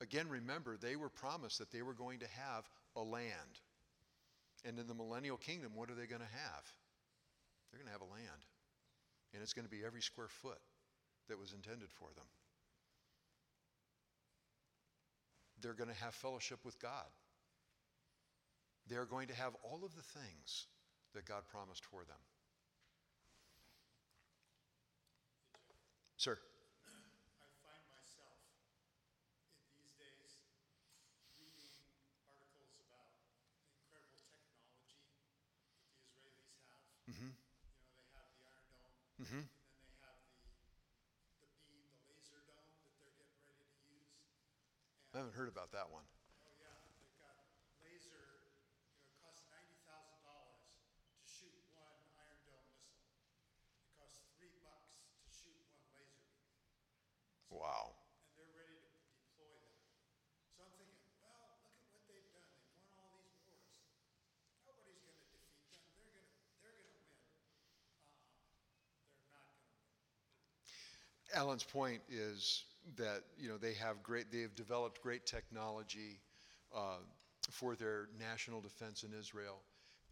[0.00, 3.60] Again, remember, they were promised that they were going to have a land.
[4.64, 6.64] And in the millennial kingdom, what are they going to have?
[7.70, 8.44] They're going to have a land.
[9.32, 10.58] And it's going to be every square foot
[11.28, 12.26] that was intended for them.
[15.60, 17.08] They're going to have fellowship with God.
[18.88, 20.66] They're going to have all of the things
[21.14, 22.20] that God promised for them.
[26.24, 26.38] Sir.
[27.36, 28.40] I find myself
[29.60, 30.40] in these days
[31.36, 31.84] reading
[32.24, 35.04] articles about the incredible technology
[35.68, 36.80] that the Israelis have.
[37.10, 37.30] Mm-hmm.
[37.76, 39.42] You know, they have the Iron Dome, Mm-hmm.
[39.44, 40.64] and then they have the
[41.40, 44.16] the beam, the laser dome that they're getting ready to use.
[45.14, 46.04] I haven't heard about that one.
[46.40, 47.46] Oh yeah, they've got
[47.80, 48.50] laser.
[48.80, 50.68] You know, it costs ninety thousand dollars
[51.18, 53.12] to shoot one Iron Dome missile.
[53.82, 56.48] It costs three bucks to shoot one laser beam.
[57.50, 57.94] Wow.
[58.26, 59.78] and they're ready to deploy them.
[60.54, 62.50] So I'm thinking, well, look at what they've done.
[62.58, 63.78] They've won all these wars.
[64.64, 65.78] Nobody's going to defeat them.
[65.94, 66.24] They're going to
[66.60, 67.06] they're going to win.
[67.92, 68.24] Uh-uh.
[69.18, 69.86] They're not going to win.
[71.34, 72.64] Alan's point is
[72.96, 76.20] that you know they have great, they have developed great technology
[76.74, 76.98] uh,
[77.50, 79.60] for their national defense in Israel,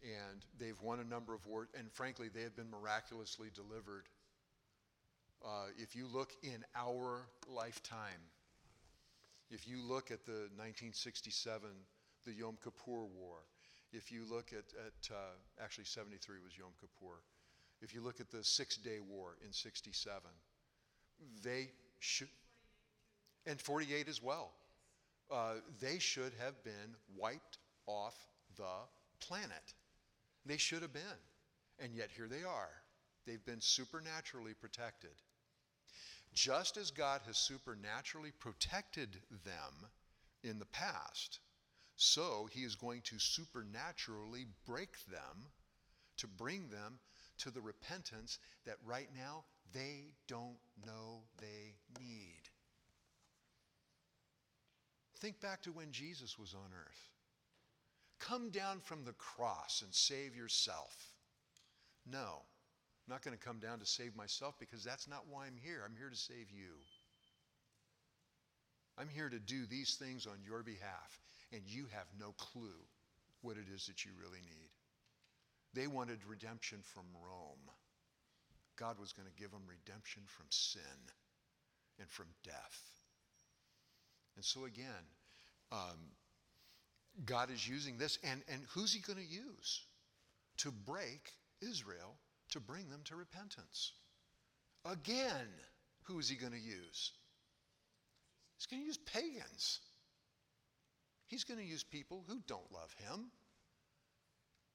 [0.03, 1.69] and they've won a number of wars.
[1.77, 4.05] And frankly, they have been miraculously delivered.
[5.43, 8.21] Uh, if you look in our lifetime,
[9.49, 11.69] if you look at the 1967,
[12.25, 13.37] the Yom Kippur War,
[13.91, 17.19] if you look at, at uh, actually 73 was Yom Kippur,
[17.81, 20.21] if you look at the Six Day War in 67,
[21.43, 22.29] they should,
[23.45, 24.51] and 48 as well,
[25.31, 27.57] uh, they should have been wiped
[27.87, 28.15] off
[28.55, 28.63] the
[29.19, 29.73] planet.
[30.45, 31.01] They should have been.
[31.79, 32.69] And yet here they are.
[33.25, 35.11] They've been supernaturally protected.
[36.33, 39.89] Just as God has supernaturally protected them
[40.43, 41.39] in the past,
[41.95, 45.47] so he is going to supernaturally break them
[46.17, 46.99] to bring them
[47.39, 49.43] to the repentance that right now
[49.73, 52.41] they don't know they need.
[55.17, 57.09] Think back to when Jesus was on earth.
[58.19, 60.95] Come down from the cross and save yourself.
[62.05, 65.57] No, I'm not going to come down to save myself because that's not why I'm
[65.61, 65.81] here.
[65.85, 66.75] I'm here to save you.
[68.97, 71.19] I'm here to do these things on your behalf,
[71.51, 72.85] and you have no clue
[73.41, 74.69] what it is that you really need.
[75.73, 77.71] They wanted redemption from Rome.
[78.77, 80.81] God was going to give them redemption from sin
[81.99, 82.91] and from death.
[84.35, 85.05] And so, again,
[85.71, 85.99] um,
[87.25, 89.83] God is using this, and, and who's he going to use
[90.57, 92.15] to break Israel,
[92.49, 93.93] to bring them to repentance?
[94.85, 95.47] Again,
[96.03, 97.11] who is he going to use?
[98.57, 99.79] He's going to use pagans.
[101.27, 103.25] He's going to use people who don't love him.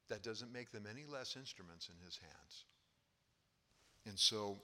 [0.08, 2.64] That doesn't make them any less instruments in his hands.
[4.06, 4.58] And so,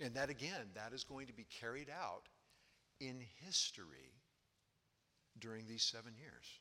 [0.00, 2.28] and that again, that is going to be carried out
[3.00, 4.12] in history
[5.38, 6.60] during these seven years.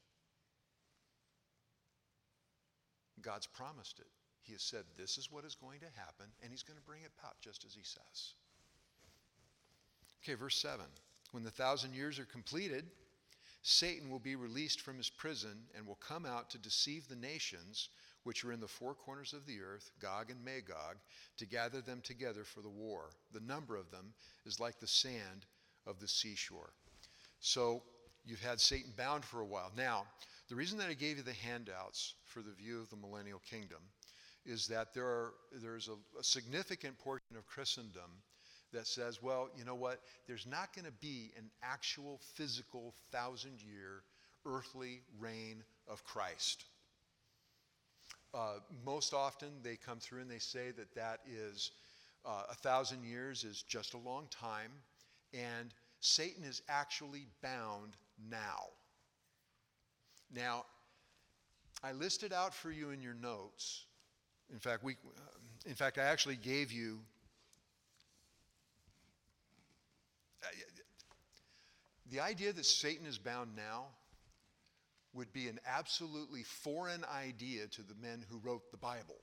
[3.22, 4.08] God's promised it.
[4.42, 7.04] He has said, This is what is going to happen, and He's going to bring
[7.04, 8.34] it about just as He says.
[10.24, 10.86] Okay, verse 7.
[11.32, 12.86] When the thousand years are completed,
[13.64, 17.90] Satan will be released from his prison and will come out to deceive the nations
[18.24, 20.98] which are in the four corners of the earth, Gog and Magog,
[21.38, 23.10] to gather them together for the war.
[23.34, 24.14] The number of them
[24.46, 25.46] is like the sand
[25.86, 26.74] of the seashore.
[27.40, 27.84] So
[28.26, 29.72] you've had Satan bound for a while.
[29.76, 30.06] Now,
[30.50, 33.80] the reason that I gave you the handouts for the view of the millennial kingdom
[34.46, 38.12] is that there are, there's a, a significant portion of Christendom
[38.74, 40.02] that says, well, you know what?
[40.28, 44.04] There's not going to be an actual physical thousand year
[44.46, 46.66] earthly reign of Christ.
[48.34, 51.72] Uh, most often they come through and they say that that is
[52.26, 54.72] uh, a thousand years is just a long time,
[55.34, 57.96] and Satan is actually bound
[58.30, 58.70] now.
[60.34, 60.66] Now,
[61.84, 63.86] I listed out for you in your notes.
[64.52, 65.20] In fact, we, uh,
[65.66, 67.00] in fact, I actually gave you.
[70.42, 70.48] Uh,
[72.10, 73.86] the idea that Satan is bound now
[75.14, 79.22] would be an absolutely foreign idea to the men who wrote the Bible,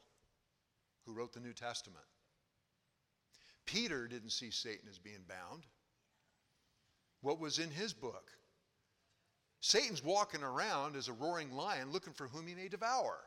[1.05, 2.05] who wrote the New Testament.
[3.67, 5.65] Peter didn't see Satan as being bound.
[7.21, 8.31] What was in his book?
[9.61, 13.19] Satan's walking around as a roaring lion looking for whom he may devour.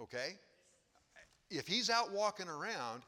[0.00, 0.36] Okay?
[1.50, 3.02] If he's out walking around,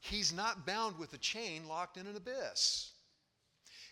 [0.00, 2.92] he's not bound with a chain locked in an abyss.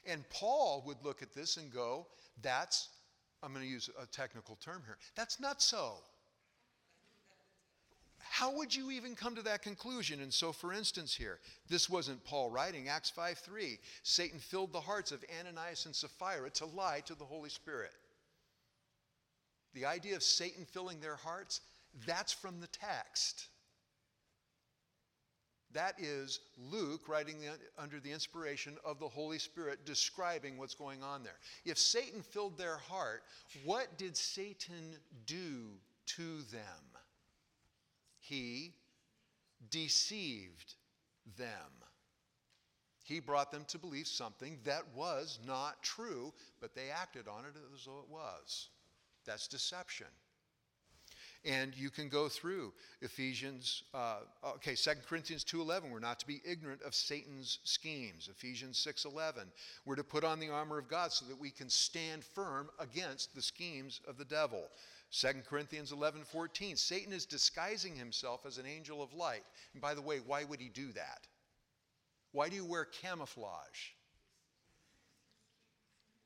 [0.05, 2.07] And Paul would look at this and go,
[2.43, 2.89] that's
[3.43, 4.99] I'm going to use a technical term here.
[5.15, 5.95] That's not so.
[8.19, 10.21] How would you even come to that conclusion?
[10.21, 13.79] And so, for instance, here, this wasn't Paul writing, Acts 5 3.
[14.03, 17.93] Satan filled the hearts of Ananias and Sapphira to lie to the Holy Spirit.
[19.75, 21.61] The idea of Satan filling their hearts,
[22.07, 23.49] that's from the text.
[25.73, 26.41] That is
[26.71, 31.39] Luke writing the, under the inspiration of the Holy Spirit describing what's going on there.
[31.65, 33.23] If Satan filled their heart,
[33.65, 34.97] what did Satan
[35.27, 35.67] do
[36.17, 36.63] to them?
[38.21, 38.73] He
[39.71, 40.75] deceived
[41.37, 41.49] them.
[43.05, 47.57] He brought them to believe something that was not true, but they acted on it
[47.75, 48.69] as though it was.
[49.25, 50.09] That's deception
[51.45, 56.41] and you can go through ephesians uh, okay 2 corinthians 2.11 we're not to be
[56.45, 58.29] ignorant of satan's schemes.
[58.31, 59.45] Ephesians 6.11
[59.85, 63.35] we're to put on the armor of god so that we can stand firm against
[63.35, 64.65] the schemes of the devil.
[65.13, 69.45] 2 corinthians 11.14 satan is disguising himself as an angel of light.
[69.73, 71.27] And by the way why would he do that?
[72.33, 73.93] Why do you wear camouflage?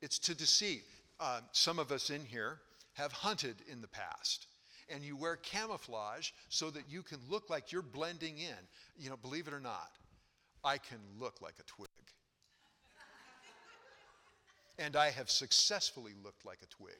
[0.01, 0.83] It's to deceive.
[1.19, 2.59] Uh, some of us in here
[2.93, 4.47] have hunted in the past
[4.89, 8.67] and you wear camouflage so that you can look like you're blending in.
[8.97, 9.91] You know, believe it or not,
[10.63, 11.89] I can look like a twig.
[14.79, 16.93] and I have successfully looked like a twig.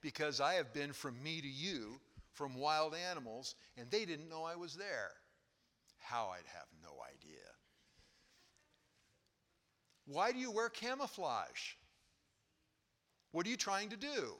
[0.00, 2.00] Because I have been from me to you,
[2.32, 5.12] from wild animals, and they didn't know I was there.
[5.98, 7.38] How I'd have no idea.
[10.06, 11.74] Why do you wear camouflage?
[13.30, 14.34] What are you trying to do?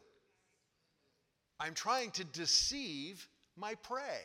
[1.61, 4.23] I'm trying to deceive my prey.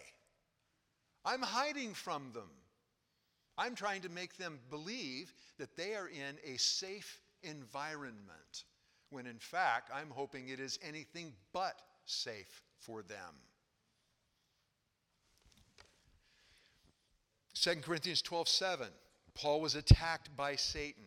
[1.26, 2.50] I'm hiding from them.
[3.58, 8.66] I'm trying to make them believe that they are in a safe environment,
[9.10, 13.18] when in fact, I'm hoping it is anything but safe for them.
[17.56, 18.88] 2 Corinthians 12 7,
[19.34, 21.04] Paul was attacked by Satan.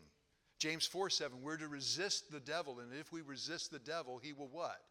[0.58, 4.32] James 4 7, we're to resist the devil, and if we resist the devil, he
[4.32, 4.82] will what?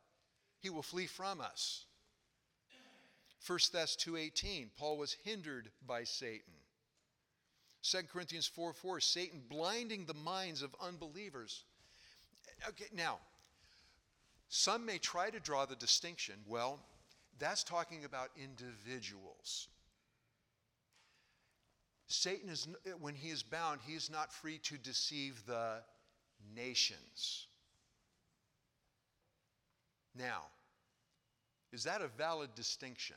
[0.60, 1.86] He will flee from us.
[3.46, 6.54] 1 Thess 2:18 Paul was hindered by Satan.
[7.82, 11.64] 2 Corinthians 4 4, Satan blinding the minds of unbelievers.
[12.68, 13.20] Okay, now,
[14.50, 16.36] some may try to draw the distinction.
[16.46, 16.80] Well,
[17.38, 19.70] that's talking about individuals.
[22.08, 22.68] Satan is,
[23.00, 25.84] when he is bound, he is not free to deceive the
[26.56, 27.48] nations.
[30.16, 30.44] Now,
[31.72, 33.16] is that a valid distinction?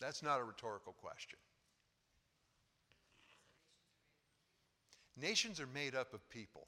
[0.00, 1.38] That's not a rhetorical question.
[5.20, 6.66] Nations are made up of people.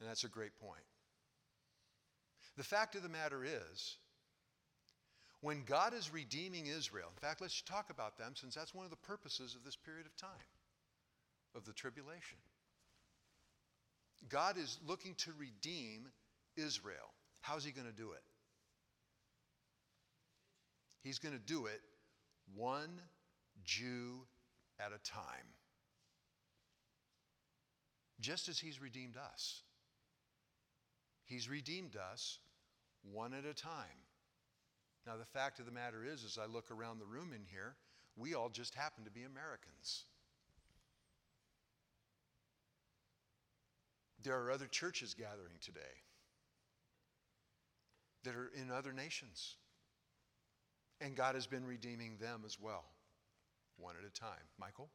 [0.00, 0.84] And that's a great point.
[2.56, 3.96] The fact of the matter is,
[5.40, 8.90] when God is redeeming Israel, in fact, let's talk about them since that's one of
[8.90, 10.30] the purposes of this period of time,
[11.54, 12.38] of the tribulation.
[14.28, 16.08] God is looking to redeem
[16.56, 17.14] Israel.
[17.40, 18.22] How's he going to do it?
[21.02, 21.80] He's going to do it
[22.54, 23.00] one
[23.64, 24.20] Jew
[24.80, 25.46] at a time.
[28.20, 29.62] Just as he's redeemed us.
[31.24, 32.38] He's redeemed us
[33.12, 34.02] one at a time.
[35.06, 37.76] Now, the fact of the matter is, as I look around the room in here,
[38.16, 40.04] we all just happen to be Americans.
[44.22, 46.02] There are other churches gathering today
[48.24, 49.56] that are in other nations.
[51.00, 52.84] And God has been redeeming them as well,
[53.76, 54.48] one at a time.
[54.58, 54.90] Michael?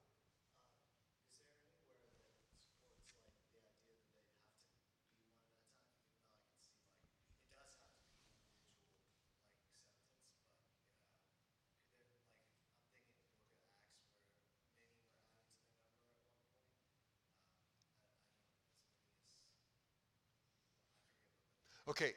[21.88, 22.14] Okay,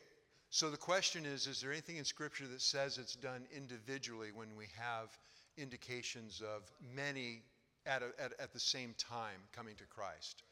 [0.51, 4.55] so the question is Is there anything in Scripture that says it's done individually when
[4.57, 5.17] we have
[5.57, 7.43] indications of many
[7.85, 10.45] at, a, at, at the same time coming to Christ?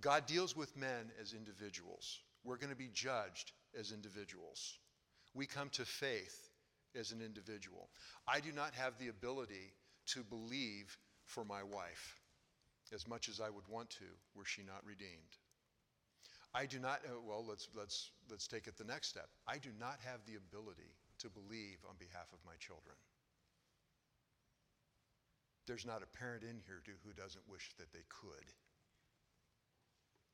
[0.00, 2.20] God deals with men as individuals.
[2.44, 4.78] We're going to be judged as individuals.
[5.34, 6.50] We come to faith
[6.94, 7.88] as an individual.
[8.26, 9.72] I do not have the ability
[10.08, 12.20] to believe for my wife
[12.94, 15.36] as much as I would want to were she not redeemed.
[16.54, 19.28] I do not, uh, well, let's, let's, let's take it the next step.
[19.46, 22.96] I do not have the ability to believe on behalf of my children.
[25.66, 28.48] There's not a parent in here who doesn't wish that they could.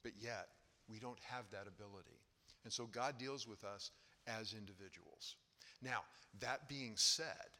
[0.04, 0.48] But yet,
[0.88, 2.20] we don't have that ability.
[2.62, 3.90] And so God deals with us
[4.26, 5.36] as individuals.
[5.82, 6.00] Now,
[6.40, 7.50] that being said,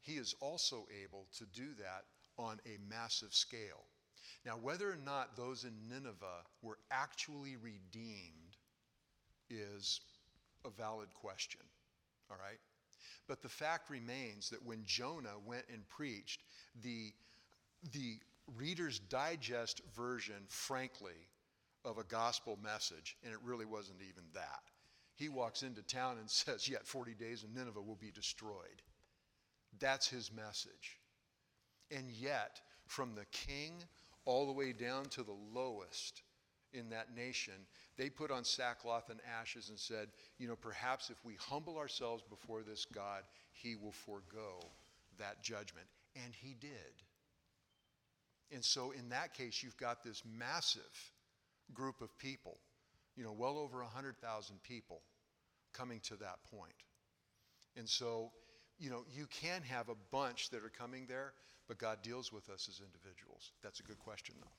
[0.00, 2.04] He is also able to do that
[2.38, 3.84] on a massive scale.
[4.46, 8.56] Now, whether or not those in Nineveh were actually redeemed
[9.50, 10.00] is
[10.64, 11.60] a valid question,
[12.30, 12.60] all right?
[13.26, 16.42] But the fact remains that when Jonah went and preached,
[16.80, 17.12] the,
[17.92, 18.20] the
[18.56, 21.26] Reader's Digest version, frankly,
[21.84, 24.62] of a gospel message, and it really wasn't even that.
[25.16, 28.82] He walks into town and says, Yet 40 days and Nineveh will be destroyed.
[29.80, 31.00] That's his message.
[31.90, 33.72] And yet, from the king
[34.26, 36.22] all the way down to the lowest
[36.72, 37.54] in that nation,
[37.96, 40.08] they put on sackcloth and ashes and said,
[40.38, 43.22] you know, perhaps if we humble ourselves before this God,
[43.52, 44.60] he will forego
[45.18, 45.86] that judgment.
[46.22, 46.70] And he did.
[48.52, 50.82] And so in that case, you've got this massive
[51.72, 52.58] group of people,
[53.16, 55.00] you know, well over 100,000 people
[55.72, 56.72] coming to that point.
[57.76, 58.30] And so,
[58.78, 61.32] you know, you can have a bunch that are coming there,
[61.68, 63.52] but God deals with us as individuals.
[63.62, 64.54] That's a good question, though.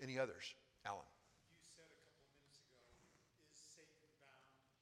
[0.00, 0.54] Any others?
[0.84, 1.04] Alan.
[1.52, 2.80] You said a couple minutes ago,
[3.52, 4.80] is Satan bound now?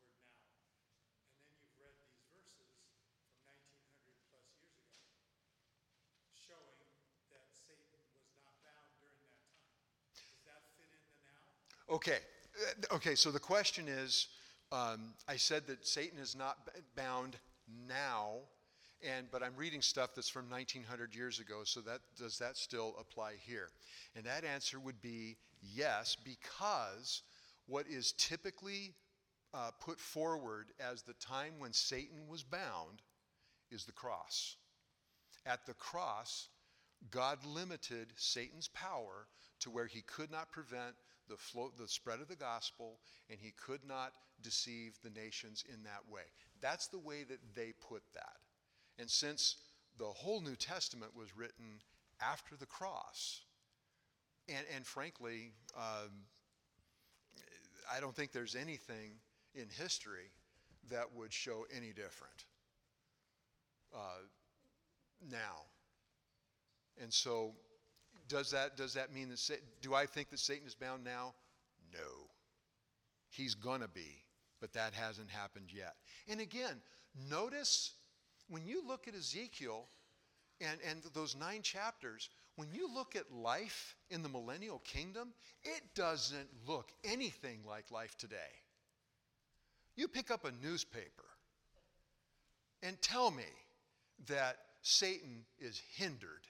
[0.00, 0.68] Use the word now.
[1.60, 2.72] And then you've read these verses
[3.20, 4.96] from 1900 plus years ago,
[6.32, 6.80] showing
[7.32, 9.76] that Satan was not bound during that time.
[10.16, 11.44] Does that fit in the now?
[12.00, 12.20] Okay.
[12.92, 14.32] Okay, so the question is
[14.72, 16.64] um, I said that Satan is not
[16.96, 17.36] bound
[17.68, 18.48] now
[19.04, 22.94] and, but I'm reading stuff that's from 1900 years ago, so that, does that still
[22.98, 23.68] apply here?
[24.16, 27.22] And that answer would be yes, because
[27.66, 28.94] what is typically
[29.52, 33.02] uh, put forward as the time when Satan was bound
[33.70, 34.56] is the cross.
[35.46, 36.48] At the cross,
[37.10, 39.26] God limited Satan's power
[39.60, 40.94] to where he could not prevent
[41.28, 42.98] the, flow, the spread of the gospel
[43.30, 46.22] and he could not deceive the nations in that way.
[46.60, 48.36] That's the way that they put that.
[48.98, 49.56] And since
[49.98, 51.80] the whole New Testament was written
[52.20, 53.42] after the cross,
[54.48, 56.10] and, and frankly, um,
[57.92, 59.12] I don't think there's anything
[59.54, 60.30] in history
[60.90, 62.44] that would show any different
[63.94, 64.22] uh,
[65.30, 65.66] now.
[67.00, 67.52] And so,
[68.28, 71.34] does that, does that mean that, do I think that Satan is bound now?
[71.92, 72.28] No.
[73.30, 74.22] He's going to be,
[74.60, 75.94] but that hasn't happened yet.
[76.28, 76.80] And again,
[77.30, 77.92] notice
[78.48, 79.86] when you look at Ezekiel
[80.60, 85.30] and, and those nine chapters, when you look at life in the millennial kingdom,
[85.62, 88.36] it doesn't look anything like life today.
[89.96, 91.24] You pick up a newspaper
[92.82, 93.44] and tell me
[94.28, 96.46] that Satan is hindered.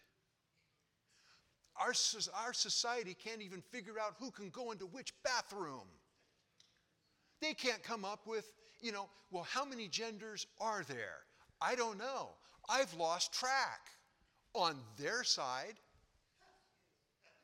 [1.77, 1.93] Our,
[2.35, 5.89] our society can't even figure out who can go into which bathroom.
[7.41, 11.25] They can't come up with, you know, well, how many genders are there?
[11.61, 12.31] I don't know.
[12.69, 13.81] I've lost track.
[14.57, 15.75] On their side,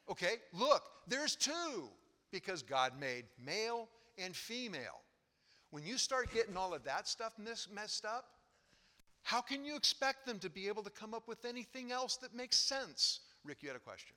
[0.08, 1.88] okay, look, there's two
[2.30, 5.00] because God made male and female.
[5.72, 8.26] When you start getting all of that stuff messed up,
[9.22, 12.32] how can you expect them to be able to come up with anything else that
[12.32, 13.20] makes sense?
[13.44, 14.14] Rick, you had a question.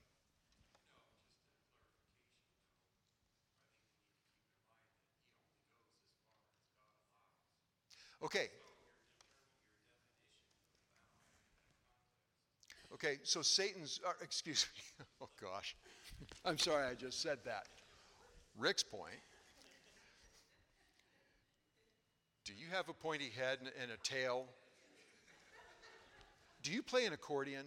[8.24, 8.50] Okay.
[13.04, 15.76] Okay, so Satan's, uh, excuse me, oh gosh.
[16.46, 17.66] I'm sorry I just said that.
[18.58, 19.20] Rick's point.
[22.46, 24.46] Do you have a pointy head and, and a tail?
[26.62, 27.66] Do you play an accordion?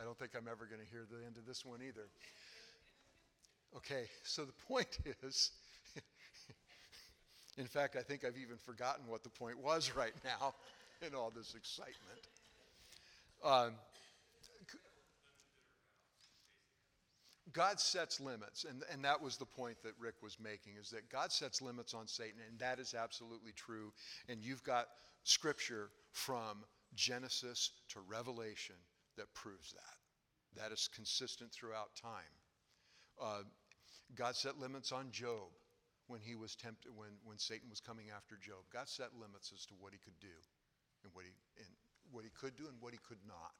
[0.00, 2.08] I don't think I'm ever going to hear the end of this one either.
[3.76, 5.50] Okay, so the point is,
[7.60, 10.54] in fact, I think I've even forgotten what the point was right now
[11.06, 12.26] in all this excitement.
[13.44, 13.72] Um,
[17.52, 21.10] God sets limits, and, and that was the point that Rick was making, is that
[21.10, 23.92] God sets limits on Satan, and that is absolutely true.
[24.28, 24.86] And you've got
[25.24, 28.76] scripture from Genesis to Revelation
[29.16, 30.60] that proves that.
[30.62, 32.10] That is consistent throughout time.
[33.20, 33.42] Uh,
[34.14, 35.48] God set limits on Job
[36.10, 38.66] when he was tempted, when, when Satan was coming after Job.
[38.74, 40.34] God set limits as to what he could do
[41.04, 41.70] and what he, and
[42.10, 43.54] what he could do and what he could not.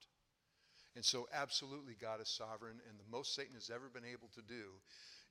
[0.96, 4.42] And so, absolutely, God is sovereign, and the most Satan has ever been able to
[4.42, 4.74] do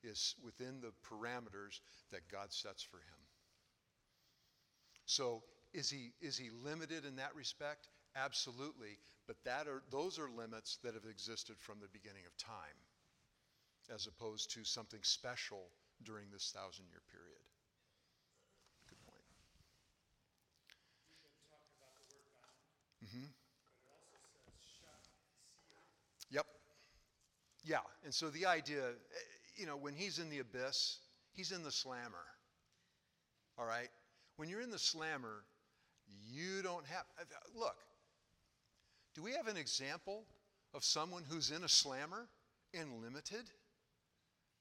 [0.02, 3.20] is within the parameters that God sets for him.
[5.06, 5.44] So,
[5.74, 7.90] is he, is he limited in that respect?
[8.16, 8.98] Absolutely,
[9.28, 12.80] but that are, those are limits that have existed from the beginning of time,
[13.94, 15.68] as opposed to something special
[16.04, 17.42] during this thousand year period.
[18.88, 19.24] Good point.
[23.06, 23.26] Mm-hmm.
[26.32, 26.46] Yep.
[27.64, 28.92] Yeah, and so the idea,
[29.56, 31.00] you know, when he's in the abyss,
[31.34, 32.26] he's in the slammer.
[33.58, 33.90] All right?
[34.38, 35.44] When you're in the slammer,
[36.32, 37.04] you don't have,
[37.56, 37.76] look,
[39.14, 40.24] do we have an example
[40.74, 42.28] of someone who's in a slammer
[42.74, 43.50] and limited?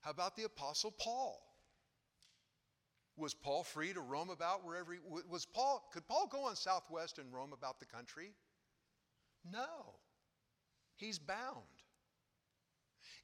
[0.01, 1.41] How about the Apostle Paul?
[3.17, 7.19] Was Paul free to roam about wherever he was Paul could Paul go on southwest
[7.19, 8.31] and roam about the country?
[9.51, 9.97] No.
[10.97, 11.65] He's bound.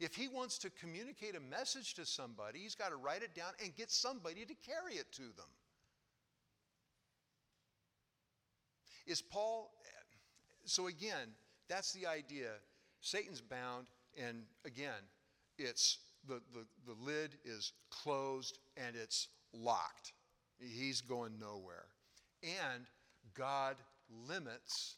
[0.01, 3.53] If he wants to communicate a message to somebody, he's got to write it down
[3.62, 5.51] and get somebody to carry it to them.
[9.07, 9.70] Is Paul
[10.64, 11.29] so again,
[11.68, 12.51] that's the idea.
[13.01, 13.87] Satan's bound,
[14.18, 15.03] and again,
[15.59, 15.99] it's
[16.29, 20.12] the, the, the lid is closed and it's locked.
[20.59, 21.87] He's going nowhere.
[22.43, 22.85] And
[23.35, 23.77] God
[24.29, 24.97] limits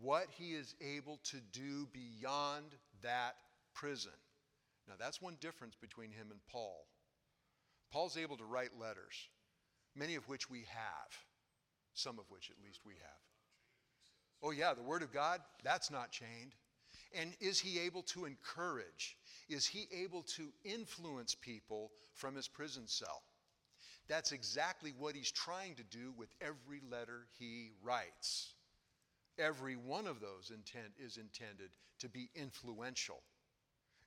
[0.00, 2.66] what he is able to do beyond
[3.02, 3.34] that
[3.74, 4.12] prison.
[4.88, 6.86] Now, that's one difference between him and Paul.
[7.92, 9.28] Paul's able to write letters,
[9.94, 11.12] many of which we have,
[11.94, 13.22] some of which at least we have.
[14.42, 16.54] Oh, yeah, the Word of God, that's not chained.
[17.18, 19.16] And is he able to encourage?
[19.48, 23.22] Is he able to influence people from his prison cell?
[24.08, 28.54] That's exactly what he's trying to do with every letter he writes.
[29.38, 33.22] Every one of those intent is intended to be influential.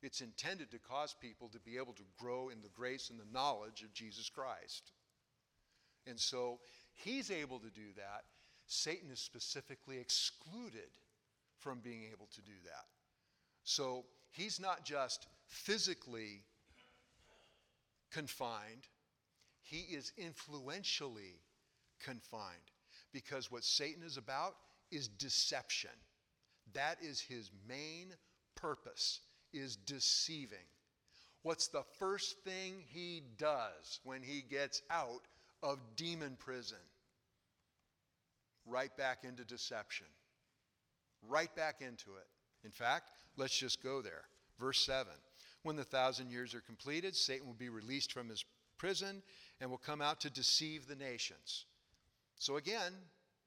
[0.01, 3.33] It's intended to cause people to be able to grow in the grace and the
[3.33, 4.91] knowledge of Jesus Christ.
[6.05, 6.59] And so
[6.93, 8.25] he's able to do that
[8.67, 10.89] Satan is specifically excluded
[11.65, 12.85] from being able to do that.
[13.63, 16.43] So he's not just physically
[18.11, 18.87] confined,
[19.63, 21.41] he is influentially
[21.99, 22.53] confined.
[23.11, 24.55] Because what Satan is about
[24.91, 25.89] is deception.
[26.73, 28.13] That is his main
[28.53, 30.67] purpose, is deceiving.
[31.41, 35.21] What's the first thing he does when he gets out
[35.63, 36.77] of demon prison?
[38.65, 40.07] right back into deception.
[41.29, 42.27] Right back into it.
[42.63, 44.23] In fact, let's just go there.
[44.59, 45.11] Verse 7
[45.63, 48.43] When the thousand years are completed, Satan will be released from his
[48.77, 49.21] prison
[49.59, 51.65] and will come out to deceive the nations.
[52.37, 52.93] So again,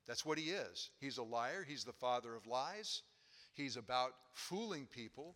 [0.06, 0.90] that's what he is.
[1.00, 3.02] He's a liar, he's the father of lies.
[3.54, 5.34] He's about fooling people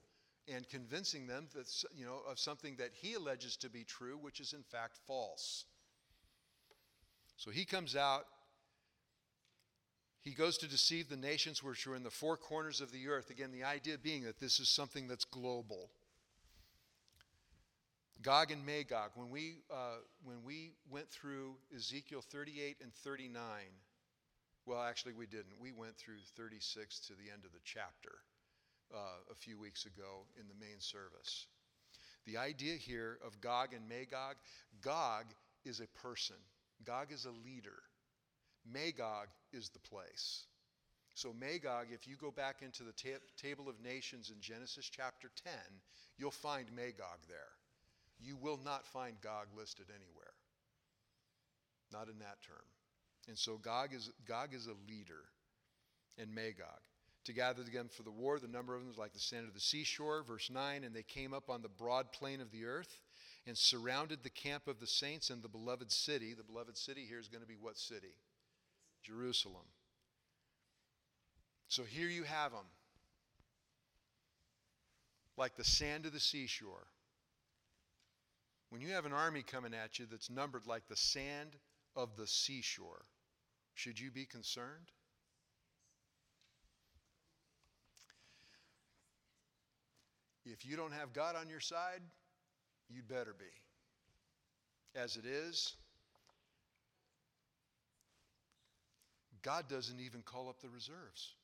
[0.49, 4.41] and convincing them that you know of something that he alleges to be true which
[4.41, 5.67] is in fact false.
[7.37, 8.27] So he comes out
[10.23, 13.31] he goes to deceive the nations which are in the four corners of the earth.
[13.31, 15.91] Again, the idea being that this is something that's global.
[18.23, 23.43] Gog and Magog, when we, uh, when we went through Ezekiel 38 and 39,
[24.65, 25.59] well, actually, we didn't.
[25.61, 28.19] We went through 36 to the end of the chapter
[28.95, 31.47] uh, a few weeks ago in the main service.
[32.27, 34.37] The idea here of Gog and Magog
[34.81, 35.25] Gog
[35.65, 36.37] is a person,
[36.85, 37.83] Gog is a leader,
[38.71, 40.45] Magog is the place.
[41.15, 45.31] So, Magog, if you go back into the ta- table of nations in Genesis chapter
[45.45, 45.53] 10,
[46.17, 47.53] you'll find Magog there.
[48.19, 50.33] You will not find Gog listed anywhere,
[51.93, 52.65] not in that term.
[53.29, 55.25] And so Gog is, Gog is a leader,
[56.19, 56.81] and Magog.
[57.27, 59.55] To gather them for the war, the number of them was like the sand of
[59.55, 60.25] the seashore.
[60.25, 63.01] Verse 9, and they came up on the broad plain of the earth
[63.47, 66.35] and surrounded the camp of the saints and the beloved city.
[66.35, 68.15] The beloved city here is going to be what city?
[69.03, 69.67] Jerusalem.
[71.69, 72.67] So here you have them,
[75.37, 76.87] like the sand of the seashore.
[78.71, 81.57] When you have an army coming at you that's numbered like the sand
[81.97, 83.05] of the seashore,
[83.75, 84.91] should you be concerned?
[90.45, 92.03] If you don't have God on your side,
[92.89, 95.01] you'd better be.
[95.01, 95.75] As it is,
[99.43, 101.35] God doesn't even call up the reserves.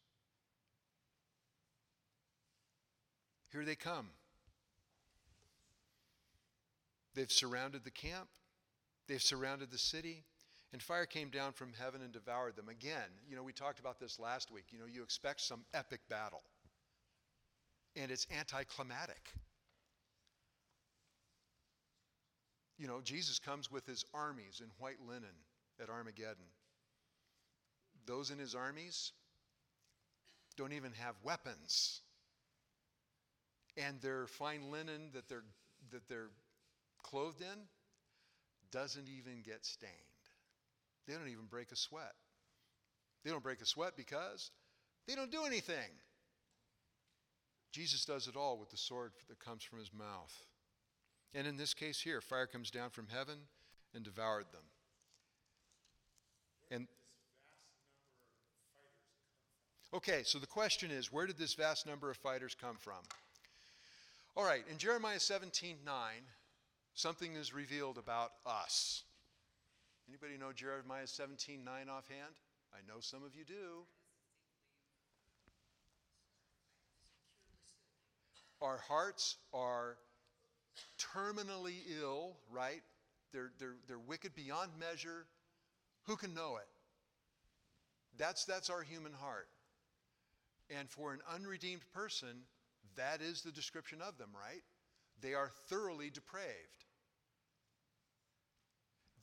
[3.51, 4.09] Here they come.
[7.15, 8.29] They've surrounded the camp,
[9.09, 10.23] they've surrounded the city,
[10.73, 12.69] and fire came down from heaven and devoured them.
[12.69, 14.67] Again, you know, we talked about this last week.
[14.71, 16.43] You know, you expect some epic battle,
[17.97, 19.33] and it's anticlimactic.
[22.79, 25.35] You know, Jesus comes with his armies in white linen
[25.83, 26.45] at Armageddon.
[28.09, 29.13] Those in his armies
[30.57, 32.01] don't even have weapons.
[33.77, 35.45] And their fine linen that they're,
[35.93, 36.31] that they're
[37.03, 37.59] clothed in
[38.73, 39.93] doesn't even get stained.
[41.07, 42.15] They don't even break a sweat.
[43.25, 44.51] They don't break a sweat because
[45.07, 45.91] they don't do anything.
[47.73, 50.35] Jesus does it all with the sword that comes from his mouth.
[51.35, 53.37] And in this case here, fire comes down from heaven
[53.95, 54.63] and devoured them.
[56.71, 56.87] And
[59.95, 63.01] Okay, so the question is where did this vast number of fighters come from?
[64.37, 65.95] All right, in Jeremiah 17 9,
[66.95, 69.05] something is revealed about us.
[70.09, 72.35] Anybody know Jeremiah 17 9 offhand?
[72.73, 73.85] I know some of you do.
[78.61, 79.97] Our hearts are
[80.99, 82.83] terminally ill, right?
[83.33, 85.27] They're, they're, they're wicked beyond measure.
[86.05, 86.67] Who can know it?
[88.19, 89.49] That's, that's our human heart.
[90.71, 92.43] And for an unredeemed person,
[92.97, 94.63] that is the description of them, right?
[95.21, 96.85] They are thoroughly depraved.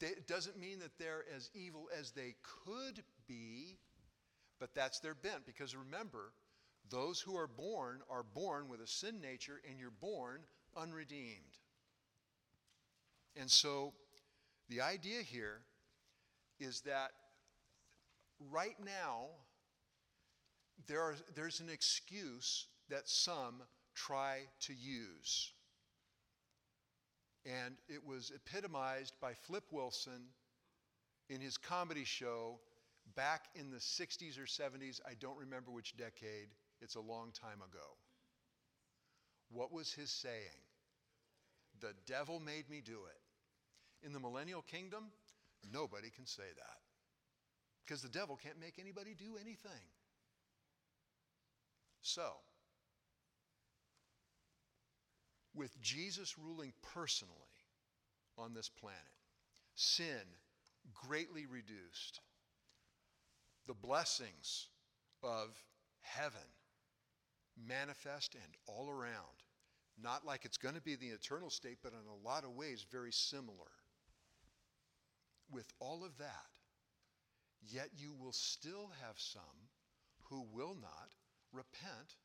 [0.02, 3.78] It doesn't mean that they're as evil as they could be,
[4.60, 5.46] but that's their bent.
[5.46, 6.34] Because remember,
[6.89, 10.41] those who are born are born with a sin nature, and you're born
[10.76, 11.60] unredeemed.
[13.36, 13.93] And so
[14.70, 15.62] the idea here
[16.60, 17.12] is that
[18.52, 19.28] right now,
[20.88, 23.62] there are, there's an excuse that some
[23.96, 25.52] try to use.
[27.46, 30.28] And it was epitomized by Flip Wilson
[31.30, 32.60] in his comedy show
[33.16, 35.00] back in the 60s or 70s.
[35.06, 36.50] I don't remember which decade,
[36.82, 37.98] it's a long time ago.
[39.50, 40.64] What was his saying?
[41.82, 44.06] The devil made me do it.
[44.06, 45.06] In the millennial kingdom,
[45.72, 46.78] nobody can say that
[47.86, 49.86] because the devil can't make anybody do anything.
[52.06, 52.34] So,
[55.56, 57.34] with Jesus ruling personally
[58.38, 58.99] on this planet,
[59.74, 60.22] sin
[60.93, 62.22] greatly reduced,
[63.66, 64.68] the blessings
[65.24, 65.60] of
[66.01, 66.38] heaven
[67.68, 69.41] manifest and all around.
[69.99, 72.86] Not like it's going to be the eternal state, but in a lot of ways
[72.91, 73.72] very similar.
[75.49, 76.60] With all of that,
[77.68, 79.41] yet you will still have some
[80.30, 81.14] who will not
[81.56, 82.16] repent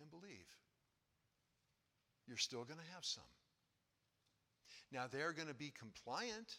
[0.00, 0.46] and believe
[2.26, 3.24] you're still going to have some.
[4.92, 6.58] Now, they're going to be compliant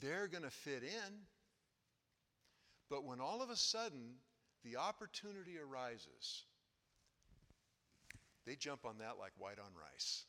[0.00, 1.12] they're going to fit in.
[2.90, 4.14] But when all of a sudden
[4.64, 6.44] the opportunity arises,
[8.46, 10.24] they jump on that like white on rice.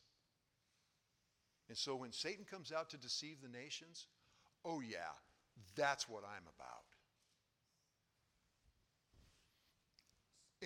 [1.68, 4.06] And so when Satan comes out to deceive the nations,
[4.64, 5.14] oh, yeah,
[5.74, 6.85] that's what I'm about.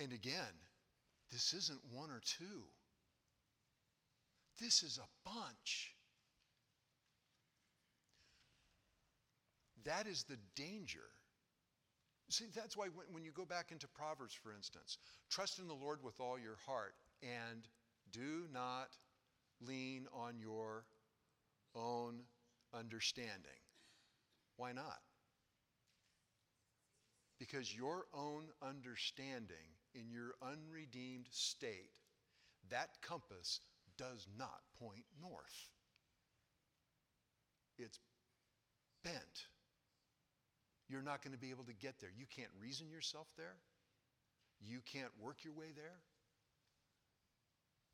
[0.01, 0.53] And again,
[1.31, 2.63] this isn't one or two,
[4.59, 5.93] this is a bunch.
[9.83, 11.09] That is the danger.
[12.29, 14.99] See, that's why when, when, you go back into Proverbs, for instance,
[15.29, 16.93] trust in the Lord with all your heart
[17.23, 17.67] and
[18.11, 18.89] do not
[19.59, 20.85] lean on your
[21.75, 22.19] own
[22.73, 23.59] understanding.
[24.55, 24.99] Why not?
[27.39, 31.91] Because your own understanding in your unredeemed state,
[32.69, 33.59] that compass
[33.97, 35.69] does not point north.
[37.77, 37.99] It's
[39.03, 39.47] bent.
[40.89, 42.11] You're not going to be able to get there.
[42.15, 43.55] You can't reason yourself there.
[44.59, 46.01] You can't work your way there.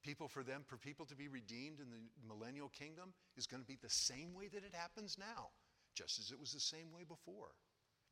[0.03, 3.67] People, for them, for people to be redeemed in the millennial kingdom is going to
[3.67, 5.49] be the same way that it happens now,
[5.95, 7.51] just as it was the same way before.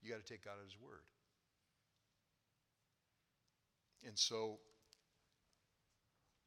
[0.01, 1.07] You got to take God at His word.
[4.05, 4.59] And so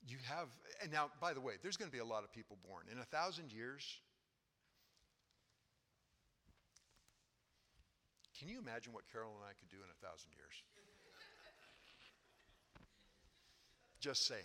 [0.07, 0.49] you have,
[0.83, 2.85] and now, by the way, there's going to be a lot of people born.
[2.91, 3.85] In a thousand years,
[8.39, 10.55] can you imagine what Carol and I could do in a thousand years?
[14.01, 14.43] Just saying.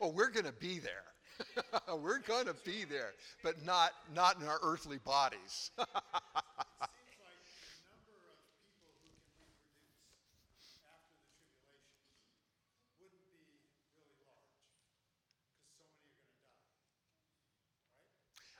[0.00, 1.13] oh, we're going to be there.
[2.02, 3.12] we're going to be there,
[3.42, 5.70] but not, not in our earthly bodies.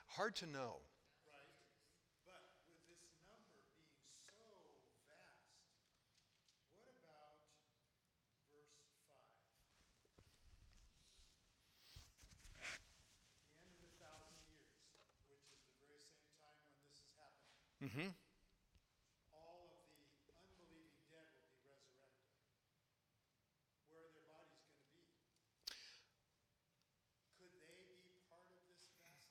[0.07, 0.77] Hard to know.
[17.95, 18.11] Mm-hmm.
[19.31, 21.31] All of the unbelieving dead
[21.63, 22.75] will be resurrected.
[23.87, 25.31] Where are their bodies going to be?
[27.39, 29.23] Could they be part of this vast number?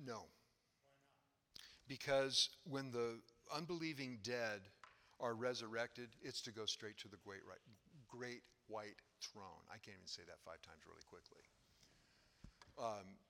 [0.00, 0.32] No.
[0.32, 1.76] Why not?
[1.92, 3.20] Because when the
[3.52, 4.64] unbelieving dead
[5.20, 7.60] are resurrected, it's to go straight to the great, right,
[8.08, 9.60] great white throne.
[9.68, 11.44] I can't even say that five times really quickly.
[12.80, 13.20] Um,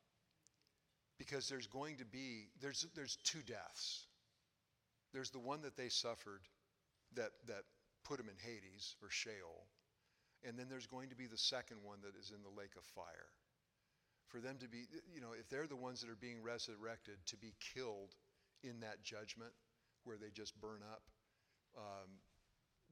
[1.18, 4.06] because there's going to be there's there's two deaths
[5.12, 6.42] there's the one that they suffered
[7.14, 7.64] that that
[8.04, 9.66] put them in hades or sheol.
[10.44, 12.84] And then there's going to be the second one that is in the lake of
[12.84, 13.30] fire.
[14.28, 17.36] For them to be you know if they're the ones that are being resurrected to
[17.36, 18.14] be killed
[18.62, 19.52] in that judgment
[20.04, 21.02] where they just burn up
[21.76, 22.08] um,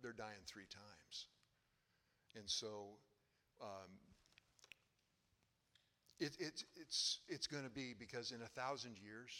[0.03, 1.27] they're dying three times.
[2.37, 2.97] And so
[3.61, 3.91] um,
[6.19, 9.33] it, it, it's, it's going to be because in a thousand years,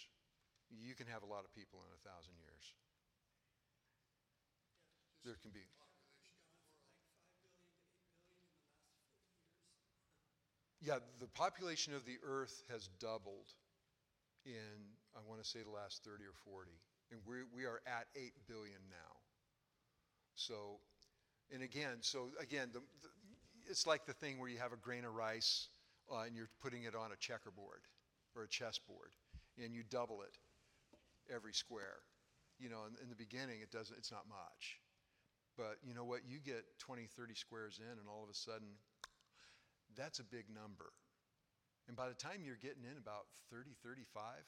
[0.71, 2.75] you can have a lot of people in a thousand years.
[5.25, 5.61] There can be.
[10.81, 13.53] Yeah, the population of the earth has doubled
[14.47, 14.81] in,
[15.15, 16.71] I want to say, the last 30 or 40.
[17.13, 19.21] And we, we are at 8 billion now.
[20.37, 20.81] So,
[21.53, 23.09] and again, so again, the, the,
[23.69, 25.69] it's like the thing where you have a grain of rice
[26.11, 27.83] uh, and you're putting it on a checkerboard
[28.35, 29.11] or a chessboard,
[29.63, 30.39] and you double it
[31.35, 32.03] every square.
[32.59, 34.79] You know, in, in the beginning, it doesn't, it's not much.
[35.57, 36.21] But you know what?
[36.29, 38.77] You get 20, 30 squares in, and all of a sudden,
[39.97, 40.93] that's a big number.
[41.89, 44.45] And by the time you're getting in about 30, 35,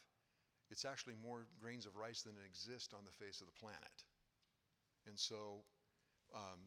[0.71, 3.97] it's actually more grains of rice than exist on the face of the planet.
[5.07, 5.65] And so,
[6.35, 6.61] um,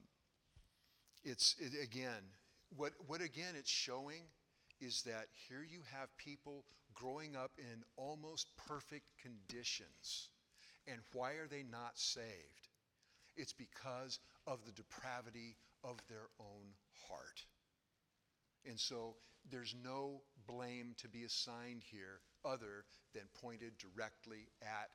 [1.23, 2.21] it's it, again,
[2.75, 4.21] what, what again it's showing
[4.81, 10.29] is that here you have people growing up in almost perfect conditions.
[10.87, 12.69] And why are they not saved?
[13.35, 16.73] It's because of the depravity of their own
[17.09, 17.41] heart.
[18.67, 19.15] And so
[19.51, 24.89] there's no blame to be assigned here other than pointed directly at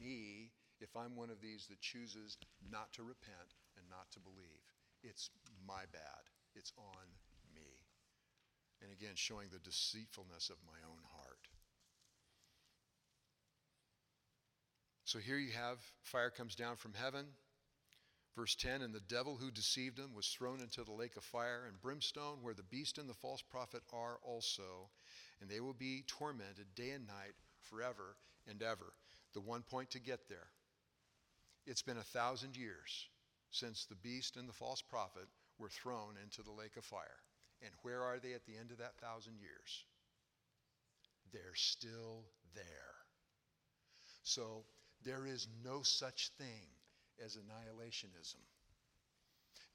[0.00, 0.50] me
[0.80, 2.38] if I'm one of these that chooses
[2.70, 4.64] not to repent and not to believe.
[5.02, 5.30] It's
[5.66, 6.24] my bad.
[6.54, 7.06] It's on
[8.82, 11.48] and again, showing the deceitfulness of my own heart.
[15.04, 17.26] So here you have fire comes down from heaven.
[18.36, 21.64] Verse 10 And the devil who deceived him was thrown into the lake of fire
[21.66, 24.88] and brimstone, where the beast and the false prophet are also,
[25.40, 28.16] and they will be tormented day and night forever
[28.48, 28.94] and ever.
[29.34, 30.48] The one point to get there
[31.66, 33.08] it's been a thousand years
[33.50, 35.28] since the beast and the false prophet
[35.58, 37.20] were thrown into the lake of fire.
[37.62, 39.84] And where are they at the end of that thousand years?
[41.32, 42.64] They're still there.
[44.22, 44.64] So
[45.04, 46.68] there is no such thing
[47.24, 48.40] as annihilationism.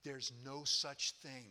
[0.04, 1.46] There's no such thing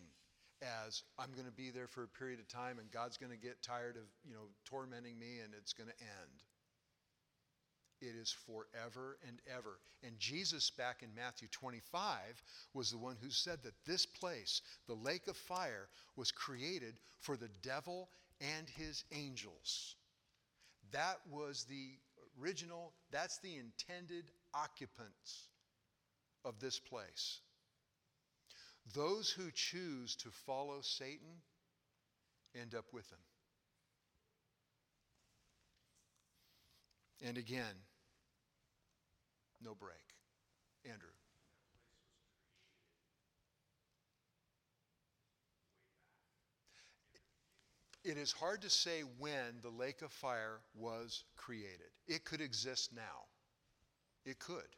[0.63, 3.39] as I'm going to be there for a period of time and God's going to
[3.39, 6.43] get tired of, you know, tormenting me and it's going to end.
[8.05, 9.79] It is forever and ever.
[10.03, 12.43] And Jesus, back in Matthew 25,
[12.75, 17.37] was the one who said that this place, the lake of fire, was created for
[17.37, 19.97] the devil and his angels.
[20.93, 21.93] That was the
[22.41, 24.25] original, that's the intended
[24.55, 25.49] occupants
[26.45, 27.41] of this place.
[28.93, 31.41] Those who choose to follow Satan
[32.55, 33.19] end up with him.
[37.27, 37.75] And again,
[39.65, 39.97] no break.
[40.85, 41.09] Andrew.
[48.05, 51.89] It is hard to say when the lake of fire was created.
[52.07, 53.25] It could exist now.
[54.27, 54.77] It could.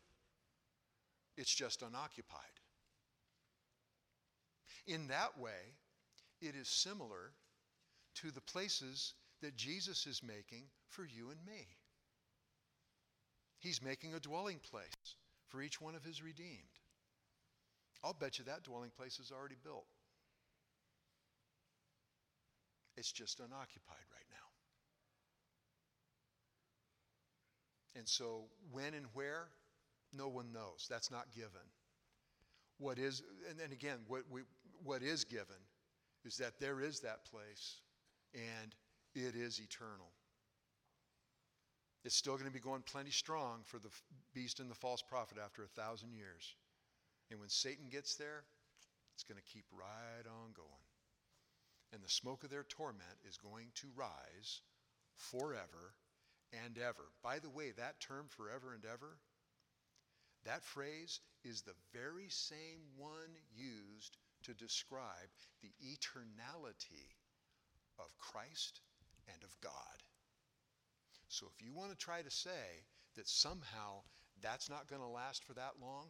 [1.37, 2.41] It's just unoccupied.
[4.87, 5.75] In that way,
[6.41, 7.33] it is similar
[8.17, 11.67] to the places that Jesus is making for you and me.
[13.59, 15.17] He's making a dwelling place
[15.49, 16.81] for each one of his redeemed.
[18.05, 19.87] I'll bet you that dwelling place is already built.
[22.97, 24.37] It's just unoccupied right now.
[27.99, 29.49] And so, when and where,
[30.13, 30.87] no one knows.
[30.89, 31.67] That's not given.
[32.79, 34.43] What is, and then again, what, we,
[34.85, 35.57] what is given
[36.25, 37.81] is that there is that place
[38.35, 38.75] and
[39.15, 40.13] it is eternal.
[42.05, 43.91] It's still going to be going plenty strong for the
[44.35, 46.55] beast and the false prophet after a thousand years.
[47.31, 48.45] And when Satan gets there,
[49.15, 50.87] it's going to keep right on going.
[51.93, 54.61] And the smoke of their torment is going to rise
[55.15, 55.95] forever
[56.65, 57.09] and ever.
[57.23, 59.19] By the way, that term forever and ever,
[60.45, 65.31] that phrase is the very same one used to describe
[65.63, 67.11] the eternality
[67.99, 68.81] of Christ
[69.33, 69.73] and of God.
[71.29, 72.85] So if you want to try to say
[73.17, 74.03] that somehow
[74.43, 76.09] that's not going to last for that long,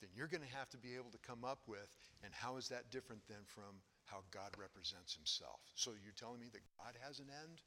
[0.00, 2.68] then you're going to have to be able to come up with, and how is
[2.68, 5.60] that different than from how God represents himself?
[5.74, 7.60] So you're telling me that God has an end?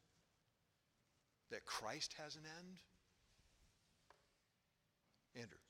[1.52, 2.78] That Christ has an end?
[5.36, 5.67] Andrew.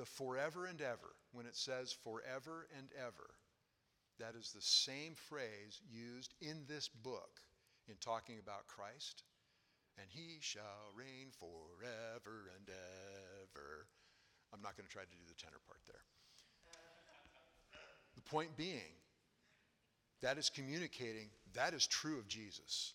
[0.00, 3.34] The forever and ever, when it says forever and ever,
[4.18, 7.38] that is the same phrase used in this book
[7.86, 9.24] in talking about Christ.
[9.98, 13.86] And he shall reign forever and ever.
[14.54, 16.00] I'm not going to try to do the tenor part there.
[18.16, 18.96] The point being,
[20.22, 22.94] that is communicating, that is true of Jesus.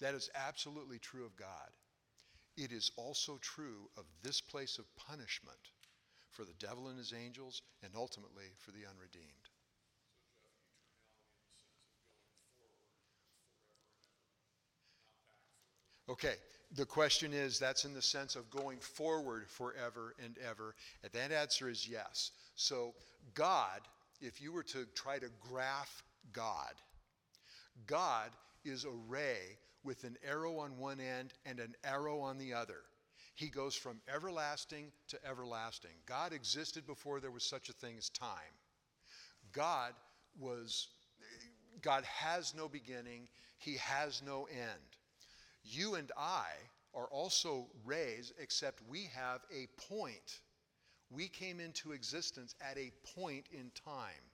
[0.00, 1.76] That is absolutely true of God.
[2.56, 5.58] It is also true of this place of punishment
[6.30, 9.48] for the devil and his angels, and ultimately for the unredeemed.
[16.08, 16.34] Okay,
[16.74, 20.74] the question is that's in the sense of going forward forever and ever.
[21.02, 22.32] And that answer is yes.
[22.54, 22.94] So,
[23.34, 23.80] God,
[24.20, 26.02] if you were to try to graph
[26.32, 26.72] God,
[27.86, 28.30] God
[28.64, 32.80] is a ray with an arrow on one end and an arrow on the other.
[33.38, 35.92] He goes from everlasting to everlasting.
[36.06, 38.32] God existed before there was such a thing as time.
[39.52, 39.92] God
[40.40, 40.88] was
[41.80, 43.28] God has no beginning,
[43.58, 44.96] he has no end.
[45.62, 46.46] You and I
[46.92, 50.40] are also raised except we have a point.
[51.08, 54.24] We came into existence at a point in time.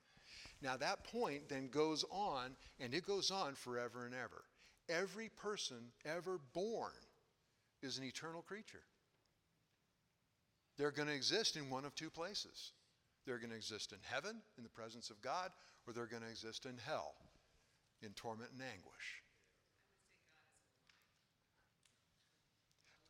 [0.62, 4.44] Now that point then goes on and it goes on forever and ever.
[4.88, 6.92] Every person ever born
[7.82, 8.80] is an eternal creature.
[10.76, 12.72] They're going to exist in one of two places.
[13.26, 15.50] They're going to exist in heaven, in the presence of God,
[15.86, 17.14] or they're going to exist in hell,
[18.02, 19.22] in torment and anguish.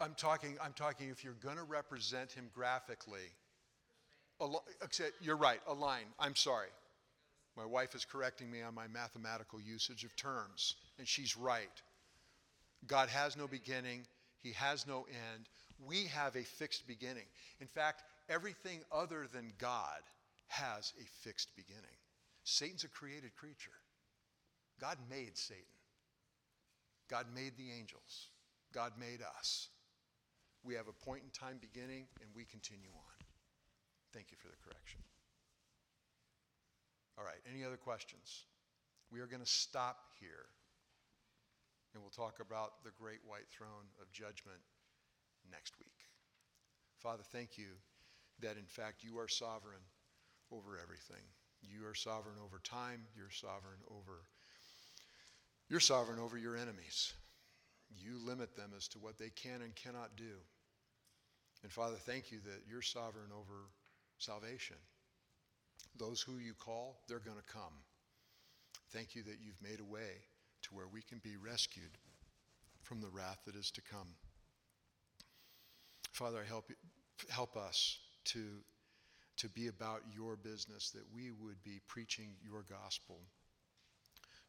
[0.00, 3.32] I'm talking, I'm talking if you're going to represent him graphically,
[5.20, 6.06] you're right, a line.
[6.18, 6.68] I'm sorry.
[7.56, 11.82] My wife is correcting me on my mathematical usage of terms, and she's right.
[12.86, 14.06] God has no beginning,
[14.42, 15.48] He has no end.
[15.86, 17.26] We have a fixed beginning.
[17.60, 20.00] In fact, everything other than God
[20.48, 21.98] has a fixed beginning.
[22.44, 23.78] Satan's a created creature.
[24.80, 25.64] God made Satan.
[27.08, 28.28] God made the angels.
[28.72, 29.68] God made us.
[30.62, 33.16] We have a point in time beginning and we continue on.
[34.12, 35.00] Thank you for the correction.
[37.18, 38.44] All right, any other questions?
[39.12, 40.48] We are going to stop here
[41.94, 44.58] and we'll talk about the great white throne of judgment
[45.54, 45.94] next week.
[46.98, 47.78] Father, thank you
[48.40, 49.84] that in fact you are sovereign
[50.50, 51.22] over everything.
[51.62, 54.26] You are sovereign over time, you're sovereign over
[55.70, 57.12] you're sovereign over your enemies.
[57.96, 60.36] You limit them as to what they can and cannot do.
[61.62, 63.70] And Father, thank you that you're sovereign over
[64.18, 64.76] salvation.
[65.96, 67.72] Those who you call, they're going to come.
[68.92, 70.22] Thank you that you've made a way
[70.62, 71.98] to where we can be rescued
[72.82, 74.08] from the wrath that is to come.
[76.14, 76.70] Father, I help,
[77.28, 78.44] help us to,
[79.38, 83.18] to be about your business, that we would be preaching your gospel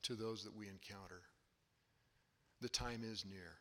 [0.04, 1.24] to those that we encounter.
[2.62, 3.58] The time is near.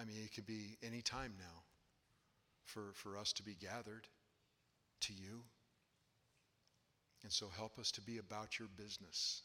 [0.00, 1.62] I mean, it could be any time now
[2.64, 4.06] for, for us to be gathered
[5.00, 5.42] to you.
[7.24, 9.42] And so help us to be about your business.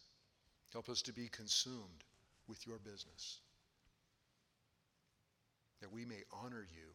[0.71, 2.03] Help us to be consumed
[2.47, 3.39] with your business.
[5.81, 6.89] That we may honor you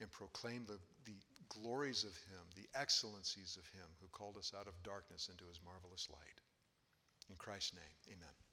[0.00, 1.16] and proclaim the, the
[1.48, 5.60] glories of him, the excellencies of him who called us out of darkness into his
[5.64, 6.40] marvelous light.
[7.28, 8.49] In Christ's name, amen.